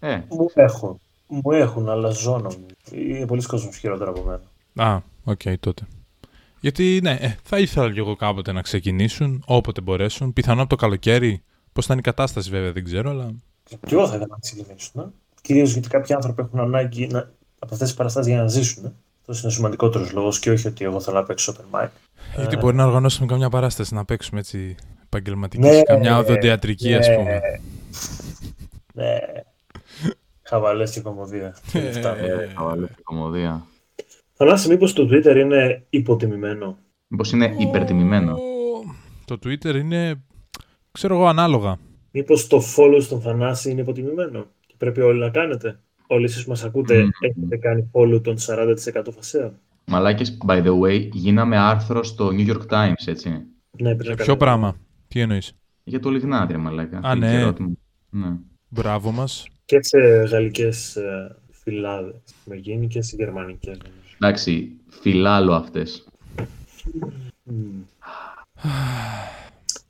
Ε, 0.00 0.20
Μου 0.28 0.50
έχουν. 0.54 1.00
Μου 1.26 1.50
έχουν, 1.52 1.88
αλλά 1.88 2.11
ζώνω 2.11 2.50
μου. 2.58 2.66
Είναι 2.92 3.26
πολλοί 3.26 3.42
κόσμος 3.42 3.76
χειρότερα 3.76 4.11
από 4.11 4.22
μένα. 4.22 4.90
Α, 4.90 5.00
οκ, 5.24 5.40
τότε. 5.61 5.82
Γιατί, 6.61 7.00
ναι, 7.02 7.11
ε, 7.20 7.37
θα 7.42 7.58
ήθελα 7.58 7.92
κι 7.92 7.98
εγώ 7.98 8.16
κάποτε 8.16 8.52
να 8.52 8.62
ξεκινήσουν, 8.62 9.42
όποτε 9.46 9.80
μπορέσουν. 9.80 10.32
Πιθανόν 10.32 10.61
από 10.61 10.68
το 10.68 10.76
καλοκαίρι. 10.76 11.42
Πώς 11.72 11.87
θα 11.87 11.92
είναι 11.92 12.02
η 12.02 12.04
κατάσταση, 12.04 12.50
βέβαια, 12.50 12.72
δεν 12.72 12.85
ξέρω, 12.85 13.11
αλλά... 13.11 13.35
Και 13.68 13.76
εγώ 13.94 14.02
θα 14.08 14.14
ήθελα 14.16 14.26
να 14.30 14.38
ξεκινήσουν. 14.40 15.12
Κυρίως 15.42 15.72
γιατί 15.72 15.88
κάποιοι 15.88 16.14
άνθρωποι 16.14 16.42
έχουν 16.42 16.61
ανάγκη 16.61 17.07
να... 17.07 17.18
από 17.59 17.72
αυτές 17.74 17.78
τις 17.78 17.94
παραστάσεις 17.94 18.33
για 18.33 18.42
να 18.42 18.48
ζήσουν. 18.48 18.94
Αυτός 19.20 19.38
είναι 19.40 19.48
ο 19.48 19.55
σημαντικότερος 19.55 20.12
λόγος 20.12 20.38
και 20.38 20.50
όχι 20.50 20.66
ότι 20.66 20.85
εγώ 20.85 21.00
θέλω 21.00 21.16
να 21.16 21.24
παίξω 21.24 21.55
open 21.57 21.81
mic. 21.81 21.88
Γιατί 22.37 22.57
Ε, 22.57 22.59
μπορεί 22.59 22.76
να 22.76 22.85
οργανώσουμε 22.85 23.26
καμιά 23.26 23.48
παράσταση, 23.48 23.94
να 23.94 24.05
παίξουμε 24.05 24.40
έτσι 24.40 24.74
επαγγελματική, 25.05 25.62
Ναι, 25.62 25.83
καμιά 25.83 26.18
οδοντιατρική, 26.18 26.94
ας 26.94 27.09
ναι. 27.09 27.14
πούμε. 27.16 27.40
Ναι. 28.94 29.18
Χαβαλέ 30.42 30.85
και 30.85 31.00
κομμωδία. 31.00 31.57
Ε, 31.72 31.88
Αυτά. 31.88 32.16
ε, 32.18 32.52
χαβαλέ, 32.57 32.87
κομμωδία. 33.02 33.66
Θανάση, 34.35 34.68
μήπως 34.68 34.92
το 34.92 35.09
Twitter 35.11 35.37
είναι 35.37 35.87
υποτιμημένο; 35.90 36.78
Μήπως 37.07 37.33
είναι 37.33 37.55
υπερτιμημένο; 37.59 38.38
Το 39.24 39.38
Twitter 39.44 39.74
είναι, 39.74 40.22
ξέρω 40.92 41.14
εγώ, 41.14 41.26
ανάλογα. 41.26 41.78
Μήπως 42.11 42.46
το 42.46 42.62
follow 42.76 42.98
στον 43.00 43.20
Θανάση 43.20 43.70
είναι 43.70 43.81
υποτιμημένο; 43.81 44.40
και 44.61 44.62
πρέπει 44.82 45.00
όλοι 45.00 45.18
να 45.18 45.28
κάνετε. 45.30 45.78
Όλοι 46.06 46.24
εσείς 46.24 46.44
που 46.44 46.50
μας 46.50 46.64
ακούτε 46.64 46.98
Μμμ. 46.98 47.08
έχετε 47.20 47.56
κάνει 47.56 47.90
follow 47.92 48.22
των 48.22 48.36
40% 48.38 48.76
φασέων. 49.14 49.52
Μαλάκες, 49.84 50.36
by 50.46 50.62
the 50.64 50.80
way, 50.80 51.08
γίναμε 51.12 51.56
άρθρο 51.58 52.02
στο 52.02 52.28
New 52.32 52.48
York 52.48 52.66
Times, 52.68 53.06
έτσι. 53.06 53.28
Ναι, 53.78 53.94
πρέπει 53.94 54.02
Σε 54.04 54.10
να 54.10 54.14
ποιο 54.14 54.24
κάνετε. 54.24 54.36
πράγμα, 54.44 54.76
τι 55.08 55.20
εννοείς; 55.20 55.52
Για 55.84 56.00
το 56.00 56.10
Λιγνάδι, 56.10 56.52
ρε 56.52 56.58
μαλάκα. 56.58 56.98
Α, 56.98 57.10
Είχε 57.16 57.18
ναι. 57.26 57.40
ερώτημα. 57.40 57.70
Ναι. 58.10 58.36
Μπράβο 58.68 59.10
μας. 59.12 59.46
Και 59.64 59.78
σε 59.82 59.98
γαλλικές 60.30 60.96
ε, 60.96 61.36
φυλάδες. 61.50 62.20
Με 62.44 62.56
γίνει 62.56 62.86
και 62.86 63.02
σε 63.02 63.16
γερμανικές. 63.16 63.78
νομίζω. 63.78 64.14
Εντάξει, 64.18 64.76
φιλάλο 64.88 65.52
αυτές. 65.54 66.06
Μμμ. 67.42 67.82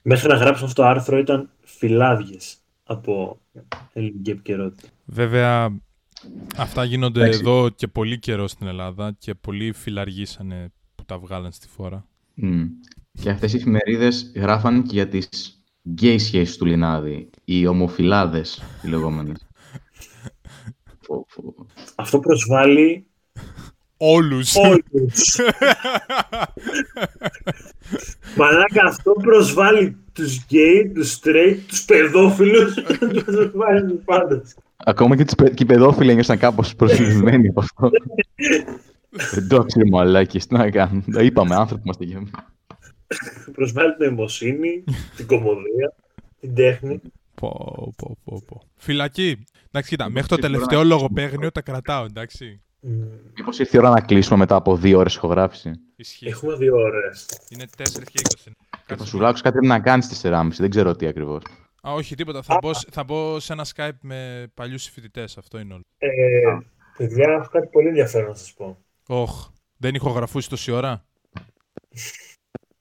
Μέχρι 0.02 0.28
να 0.28 0.34
γράψω 0.34 0.64
αυτό 0.64 0.82
το 0.82 0.88
άρθρο 0.88 1.18
ήταν 1.18 1.50
φυλάδιες 1.60 2.61
από 2.92 3.40
ελληνική 3.92 4.30
επικαιρότητα. 4.30 4.88
Βέβαια, 5.04 5.80
αυτά 6.56 6.84
γίνονται 6.84 7.20
Εντάξει. 7.20 7.40
εδώ 7.40 7.68
και 7.68 7.86
πολύ 7.86 8.18
καιρό 8.18 8.48
στην 8.48 8.66
Ελλάδα 8.66 9.16
και 9.18 9.34
πολλοί 9.34 9.72
φιλαργήσανε 9.72 10.72
που 10.94 11.04
τα 11.04 11.18
βγάλαν 11.18 11.52
στη 11.52 11.68
φόρα. 11.68 12.06
Μμ. 12.34 12.64
Και 13.12 13.30
αυτές 13.30 13.52
οι 13.52 13.56
εφημερίδες 13.56 14.32
γράφαν 14.34 14.82
και 14.82 14.94
για 14.94 15.08
τις 15.08 15.62
γκέι 15.88 16.18
σχέσεις 16.18 16.56
του 16.56 16.64
Λινάδη. 16.64 17.30
Οι 17.44 17.66
ομοφιλάδες, 17.66 18.62
οι 18.82 18.88
λεγόμενες. 18.88 19.46
Φω, 21.06 21.24
φω. 21.28 21.54
Αυτό 21.94 22.18
προσβάλλει 22.18 23.06
Όλους! 24.04 24.56
όλους. 24.56 25.36
Μαλάκα, 28.36 28.84
αυτό 28.86 29.12
προσβάλλει 29.12 29.96
τους 30.12 30.36
γκέι, 30.44 30.90
τους 30.94 31.18
straight, 31.22 31.56
τους 31.68 31.84
παιδόφιλους. 31.84 32.74
Τους 33.12 33.24
προσβάλλει 33.24 33.86
τους 33.92 34.00
πάντες. 34.04 34.56
Ακόμα 34.76 35.16
και, 35.16 35.24
τις, 35.24 35.34
παι- 35.34 35.54
και 35.54 35.62
οι 35.62 35.66
παιδόφιλοι 35.66 36.10
ένιωσαν 36.10 36.38
κάπως 36.38 36.74
προσφυγμένοι 36.74 37.48
από 37.48 37.60
αυτό. 37.60 37.90
Εντάξει, 39.36 39.78
ρε 39.78 39.90
μαλάκες, 39.90 40.46
τι 40.46 40.54
να 40.54 40.70
κάνουν. 40.70 41.04
Τα 41.12 41.22
είπαμε, 41.22 41.54
άνθρωποι 41.54 41.82
είμαστε 41.84 42.04
και 42.04 42.14
εμείς. 42.14 42.30
Προσβάλλει 43.52 43.94
την 43.96 44.06
νοημοσύνη, 44.06 44.84
την 45.16 45.26
κομμωδία, 45.26 45.94
την 46.40 46.54
τέχνη. 46.54 47.00
Πω, 47.34 47.92
πω, 47.96 48.16
πω, 48.24 48.42
πω. 48.46 48.62
Φυλακή. 48.76 49.44
Εντάξει, 49.70 49.90
κοίτα, 49.90 50.10
μέχρι 50.10 50.28
το 50.28 50.34
μπορώ 50.36 50.48
να 50.48 50.54
τελευταίο 50.54 50.80
κλείσουμε. 50.80 51.00
λογοπαίγνιο 51.00 51.52
τα 51.52 51.60
κρατάω, 51.62 52.04
εντάξει. 52.04 52.60
Μμμ. 52.84 53.08
Μήπως 53.36 53.58
ήρθε 53.58 53.76
η 53.76 53.80
ώρα 53.80 53.90
να 53.90 54.00
κλείσουμε 54.00 54.38
μετά 54.38 54.56
από 54.56 54.76
δύο 54.76 54.98
ώρες 54.98 55.14
ηχογράφηση; 55.14 55.70
Ισχύει. 55.96 56.26
Έχουμε 56.28 56.56
δύο 56.56 56.76
ώρες. 56.76 57.26
Είναι 57.48 57.64
4 57.76 58.04
και 58.04 58.20
20. 58.22 58.32
Και 58.44 58.78
Κάτσε. 58.86 59.04
θα 59.04 59.04
σου 59.04 59.18
λάξω 59.20 59.42
κάτι 59.42 59.54
πρέπει 59.56 59.66
να 59.72 59.80
κάνεις 59.80 60.04
στις 60.04 60.20
4.30, 60.24 60.48
δεν 60.58 60.70
ξέρω 60.70 60.96
τι 60.96 61.06
ακριβώς. 61.06 61.42
Α, 61.88 61.92
όχι, 61.92 62.14
τίποτα. 62.14 62.42
Θα 62.42 62.58
μπω, 62.62 62.74
σ- 62.74 62.88
θα 62.92 63.04
μπω 63.04 63.40
σε 63.40 63.52
ένα 63.52 63.66
Skype 63.76 63.96
με 64.00 64.46
παλιούς 64.54 64.84
φοιτητέ. 64.88 65.22
Αυτό 65.22 65.58
είναι 65.58 65.72
όλο. 65.74 65.82
Ε, 65.98 66.10
παιδιά, 66.96 67.28
έχω 67.32 67.48
κάτι 67.50 67.66
πολύ 67.66 67.88
ενδιαφέρον 67.88 68.28
να 68.28 68.34
σας 68.34 68.52
πω. 68.52 68.78
Όχ. 69.06 69.48
Δεν 69.76 69.94
ηχογραφούσες 69.94 70.48
τόση 70.50 70.70
ώρα; 70.70 71.04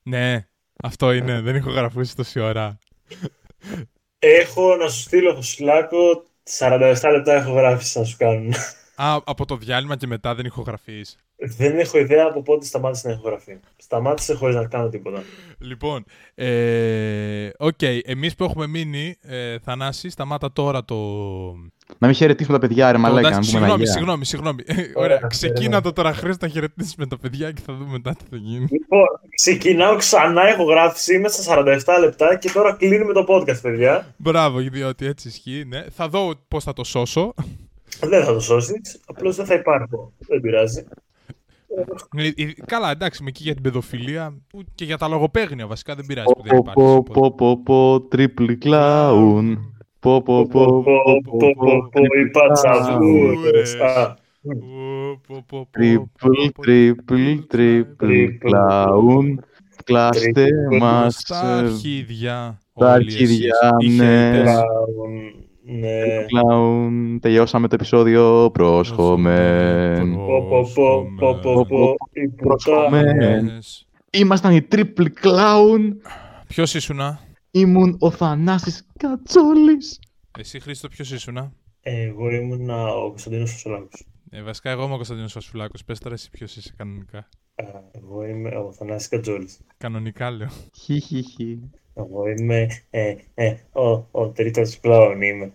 ναι, 0.04 0.48
αυτό 0.84 1.12
είναι. 1.14 1.42
Δεν 1.42 1.56
ηχογραφούσες 1.56 2.16
τόση 2.16 2.40
ώρα. 2.40 2.78
Έχω 4.20 4.76
να 4.76 4.88
σου 4.88 5.00
στείλω 5.02 5.32
στο 5.32 5.42
Slack 5.42 6.24
47 6.60 7.10
λεπτά 7.12 7.34
έχω 7.34 7.52
γράψει 7.52 8.00
να 8.00 8.06
σου 8.06 8.18
κάνουν. 8.18 8.54
Α, 9.04 9.18
από 9.26 9.46
το 9.46 9.56
διάλειμμα 9.56 9.96
και 9.98 10.08
μετά 10.08 10.36
δεν 10.36 10.46
ηχογραφείς. 10.46 11.18
Δεν 11.58 11.80
έχω 11.80 11.98
ιδέα 11.98 12.26
από 12.30 12.42
πότε 12.42 12.66
σταμάτησε 12.66 13.08
να 13.08 13.14
ηχογραφεί. 13.14 13.60
Σταμάτησε 13.78 14.34
χωρίς 14.34 14.56
να 14.56 14.66
κάνω 14.66 14.90
τίποτα. 14.90 15.24
Λοιπόν, 15.60 16.06
ε, 16.36 17.50
οκ, 17.58 17.82
εμείς 18.04 18.36
που 18.36 18.44
έχουμε 18.44 18.68
μείνει, 18.68 19.16
ε, 19.22 19.60
Θανάση, 19.60 20.10
σταμάτα 20.10 20.52
τώρα 20.52 20.86
το... 20.86 20.96
Να 21.98 22.08
μην 22.08 22.14
χαιρετήσουμε 22.16 22.60
τα 22.60 22.68
παιδιά, 22.68 22.88
ρε 22.88 22.94
το- 22.94 23.00
μαλάκα, 23.00 23.22
να 23.22 23.28
εντάξει, 23.36 23.52
πούμε 23.52 23.66
ένα 23.66 23.76
συγγνώμη, 23.78 23.84
γεια. 23.84 23.92
συγγνώμη, 23.94 24.26
συγγνώμη. 24.26 24.64
Ε, 24.66 24.74
Ωραία, 25.02 25.16
Ωραία, 25.18 25.28
ξεκίνα 25.28 25.68
ωραία. 25.68 25.82
το 25.82 25.94
τώρα, 25.94 26.14
Χρήστο, 26.14 26.46
να 26.46 26.52
χαιρετήσουμε 26.52 27.08
τα 27.08 27.18
παιδιά 27.18 27.52
και 27.52 27.62
θα 27.66 27.74
δούμε 27.74 27.92
μετά 27.92 28.16
τι 28.16 28.24
θα 28.30 28.38
γίνει. 28.38 28.68
Λοιπόν, 28.72 29.06
ξεκινάω 29.36 29.96
ξανά, 29.96 30.48
έχω 30.48 30.64
γράψει, 30.64 31.16
είμαι 31.16 31.28
στα 31.28 31.64
47 31.64 32.00
λεπτά 32.00 32.36
και 32.38 32.50
τώρα 32.52 32.74
κλείνουμε 32.76 33.14
το 33.14 33.26
podcast, 33.28 33.62
παιδιά. 33.62 34.14
Μπράβο, 34.18 34.60
διότι 34.60 35.06
έτσι 35.06 35.28
ισχύει, 35.28 35.64
ναι. 35.68 35.84
Θα 35.96 36.08
δω 36.10 36.34
πώς 36.48 36.64
θα 36.64 36.74
το 36.74 36.84
σώσω. 36.84 37.34
Δεν 38.00 38.24
θα 38.24 38.34
το 38.34 38.40
σώσει, 38.40 38.74
απλώ 39.06 39.32
δεν 39.32 39.46
θα 39.46 39.54
υπάρχω. 39.54 40.14
Δεν 40.18 40.42
πειράζει. 40.42 40.84
Ε, 42.18 42.28
ε, 42.28 42.52
Καλά, 42.66 42.92
εντάξει, 42.92 43.24
με 43.24 43.30
εκεί 43.30 43.44
για 43.44 43.54
την 43.54 43.64
παιδοφιλία 43.64 44.38
που 44.48 44.64
και 44.76 44.86
για 44.86 44.98
τα 44.98 45.08
λογοπαίγνια 45.08 45.68
βασικά 45.68 45.96
δεν 45.96 46.06
πειράζει 46.06 46.34
που 46.34 46.42
δεν 46.44 46.52
Πω 46.52 46.58
υπάρχει. 46.58 47.04
πω 47.14 47.32
πω 47.32 47.32
πω 47.36 47.58
πω 47.64 48.08
triple 48.12 48.58
clown. 48.66 49.58
Πω 50.00 50.22
πω 50.22 50.48
πω 50.48 50.66
Πω, 50.66 50.84
πω, 50.84 51.22
πω, 51.24 51.38
πω, 51.38 51.90
πω, 51.92 52.02
οι 52.20 52.30
πατσαβούρες. 52.32 53.76
Α, 53.76 54.16
Πω, 55.28 55.44
πω, 55.46 55.46
πω, 55.48 55.70
Triple, 55.78 56.04
πω, 56.20 56.64
triple, 56.66 57.40
triple 57.54 58.28
clown. 58.46 59.36
Κλάστε 59.84 60.46
Triple 60.72 60.78
μας 60.80 61.14
Στα 61.16 61.56
ε, 61.56 61.58
αρχίδια. 61.58 62.60
τα 62.80 62.94
όλοι 62.94 63.06
εσείς, 63.08 63.20
αρχίδια, 63.62 63.76
οι 63.80 63.96
ναι. 65.64 65.88
χαιρετές. 65.88 66.26
κλάουν, 66.28 67.12
Ναι. 67.12 67.16
clown. 67.16 67.20
Τελειώσαμε 67.22 67.68
το 67.68 67.76
επεισόδιο. 67.76 68.50
Πρόσχομεν. 68.54 70.16
Πω, 70.16 70.46
πω, 70.50 70.70
πω, 70.76 71.06
πω, 71.20 71.40
πω, 71.42 71.66
πω, 71.66 71.96
οι 72.12 72.28
Πρόσχομεν. 72.28 73.18
Πρόσχομες. 73.18 73.88
Ήμασταν 74.12 74.56
οι 74.56 74.68
triple 74.72 75.08
clown. 75.24 75.80
Ποιος 76.48 76.74
ήσουνα; 76.74 77.20
Ήμουν 77.52 77.96
ο 78.00 78.10
Θανάσης 78.12 78.86
Κατσόλης. 78.98 80.00
Εσύ 80.40 80.60
Χρήστο 80.60 80.88
ποιος 80.88 81.12
ήσουνα; 81.12 81.52
Εγώ 81.82 82.30
ήμουν 82.30 82.70
ο 82.70 83.08
Κωνσταντίνος 83.10 83.52
Φωσολάκος. 83.52 84.06
Ε, 84.30 84.42
βασικά 84.42 84.70
εγώ 84.70 84.84
είμαι 84.84 84.94
ο 84.94 84.96
Κωνσταντίνος 84.96 85.32
Φασουλάκος. 85.32 85.84
Πες 85.84 86.00
τώρα 86.00 86.16
εσύ 86.16 86.30
ποιος 86.30 86.56
είσαι 86.56 86.74
κανονικά. 86.78 87.18
Α, 87.56 87.64
Εγώ 87.92 88.26
είμαι 88.26 88.50
ο 88.50 88.72
Θανάσης 88.72 89.08
Κατζόλης. 89.08 89.60
Κανονικά 89.78 90.32
λέω. 90.32 90.50
Χιχιχι. 90.78 91.60
Εγώ 92.10 92.28
είμαι 92.30 92.68
ε, 92.90 93.16
ε, 93.34 93.56
ο, 93.72 93.90
ο 94.12 94.28
τρίτος 94.30 94.80
κλόουν 94.80 95.22
είμαι. 95.22 95.52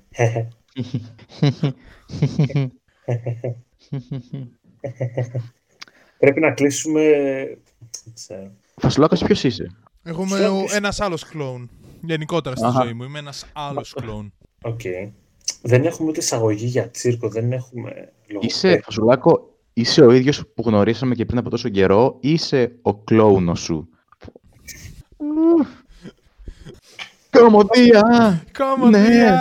Πρέπει 6.18 6.40
να 6.40 6.50
κλείσουμε... 6.50 7.02
Δεν 8.04 8.14
ξέρω. 8.14 8.50
Φασουλάκος 8.76 9.22
ποιος 9.24 9.44
είσαι; 9.44 9.76
Εγώ 10.02 10.22
είμαι 10.22 10.36
Ποιος- 10.36 10.50
ο- 10.50 10.56
ποιος- 10.58 10.74
ένας 10.74 11.00
άλλος 11.00 11.24
κλόουν. 11.24 11.70
Γενικότερα 12.00 12.56
στη 12.56 12.64
Αχα. 12.66 12.82
ζωή 12.82 12.92
μου. 12.92 13.02
Είμαι 13.04 13.18
ένας 13.18 13.46
άλλος 13.52 13.92
κλόουν. 13.94 14.32
Οκ. 14.62 14.80
Δεν 15.62 15.84
έχουμε 15.84 16.08
ούτε 16.08 16.20
εισαγωγή 16.20 16.66
για 16.66 16.90
τσίρκο, 16.90 17.28
δεν 17.28 17.52
έχουμε 17.52 17.90
Είσαι, 17.90 18.12
λογοπαίγνιο. 18.32 18.80
Φασουλάκο, 18.84 19.54
είσαι 19.72 20.04
ο 20.04 20.10
ίδιος 20.12 20.46
που 20.54 20.62
γνωρίσαμε 20.66 21.14
και 21.14 21.24
πριν 21.24 21.38
από 21.38 21.50
τόσο 21.50 21.68
καιρό 21.68 22.16
ή 22.20 22.30
είσαι 22.30 22.72
ο 22.82 22.94
κλόουνος 22.94 23.60
σου; 23.60 23.88
Κομμωδία! 27.40 28.42
Κομμωδία! 28.58 29.40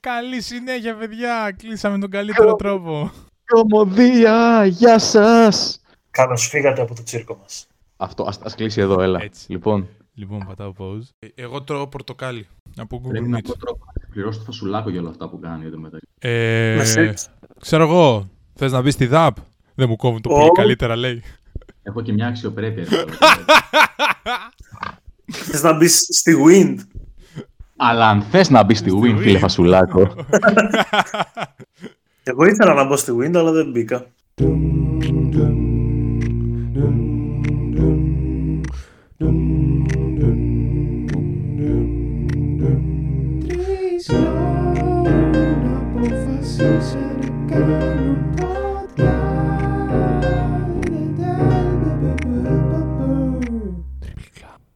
Καλή 0.00 0.40
συνέχεια, 0.40 0.94
παιδιά! 0.96 1.54
Κλείσαμε 1.58 1.98
τον 1.98 2.10
καλύτερο 2.10 2.54
τρόπο. 2.54 3.10
Κομμωδία! 3.46 4.64
Γεια 4.66 4.98
σας! 4.98 5.80
Καλώς 6.10 6.48
φύγατε 6.48 6.80
από 6.82 6.94
το 6.94 7.02
τσίρκο 7.02 7.38
μας. 7.42 7.66
Αυτό, 7.96 8.22
ας, 8.24 8.38
ας 8.44 8.54
κλείσει 8.54 8.80
εδώ, 8.80 9.00
έλα. 9.02 9.20
Έτσι. 9.22 9.44
Λοιπόν, 9.52 9.88
Λοιπόν, 10.14 10.44
πατάω 10.46 10.72
pause. 10.78 11.08
Ε, 11.18 11.26
Εγώ 11.34 11.62
τρώω 11.62 11.86
πορτοκάλι 11.88 12.46
από 12.76 13.00
πρέπει 13.00 13.24
Google 13.26 13.30
να 13.30 13.38
Meet. 13.38 13.42
πω 13.44 13.58
τρόπο 13.58 13.84
να 13.84 14.08
πληρώσω 14.12 14.38
το 14.38 14.44
Φασουλάκο 14.44 14.90
για 14.90 15.00
όλα 15.00 15.10
αυτά 15.10 15.28
που 15.28 15.38
κάνει 15.38 15.64
εδώ 15.66 15.78
μετά. 15.78 15.98
Ε, 16.18 16.74
Με 16.78 16.84
σεξ. 16.84 17.28
ξέρω 17.60 17.82
εγώ, 17.82 18.28
θες 18.54 18.72
να 18.72 18.82
μπεις 18.82 18.94
στη 18.94 19.06
ΔΑΠ; 19.06 19.36
Δεν 19.74 19.88
μου 19.88 19.96
κόβουν 19.96 20.20
το 20.20 20.30
Ω. 20.32 20.36
πολύ 20.38 20.50
καλύτερα, 20.50 20.96
λέει. 20.96 21.22
Έχω 21.82 22.02
και 22.02 22.12
μια 22.12 22.26
αξιοπρέπεια. 22.26 22.86
ρε, 25.28 25.36
τώρα. 25.36 25.50
Θες 25.50 25.62
να 25.62 25.72
μπεις 25.76 26.06
στη 26.10 26.34
Wind. 26.46 26.76
Αλλά 27.76 28.08
αν 28.08 28.22
θες 28.22 28.50
να 28.50 28.62
μπεις 28.62 28.78
στη 28.78 28.88
Στη 28.90 28.98
win, 29.02 29.14
Win. 29.16 29.18
φίλε 29.18 29.38
Φασουλάκο, 29.38 30.00
Εγώ 32.22 32.44
ήθελα 32.44 32.74
να 32.74 32.84
μπω 32.84 32.96
στη 32.96 33.12
Wind, 33.20 33.36
αλλά 33.36 33.52
δεν 33.52 33.70
μπήκα. 33.70 34.06
Τρεις 43.46 44.08
λόγοι 44.10 45.48
αποφασίσανε 45.76 47.28
κάνουν 47.50 48.18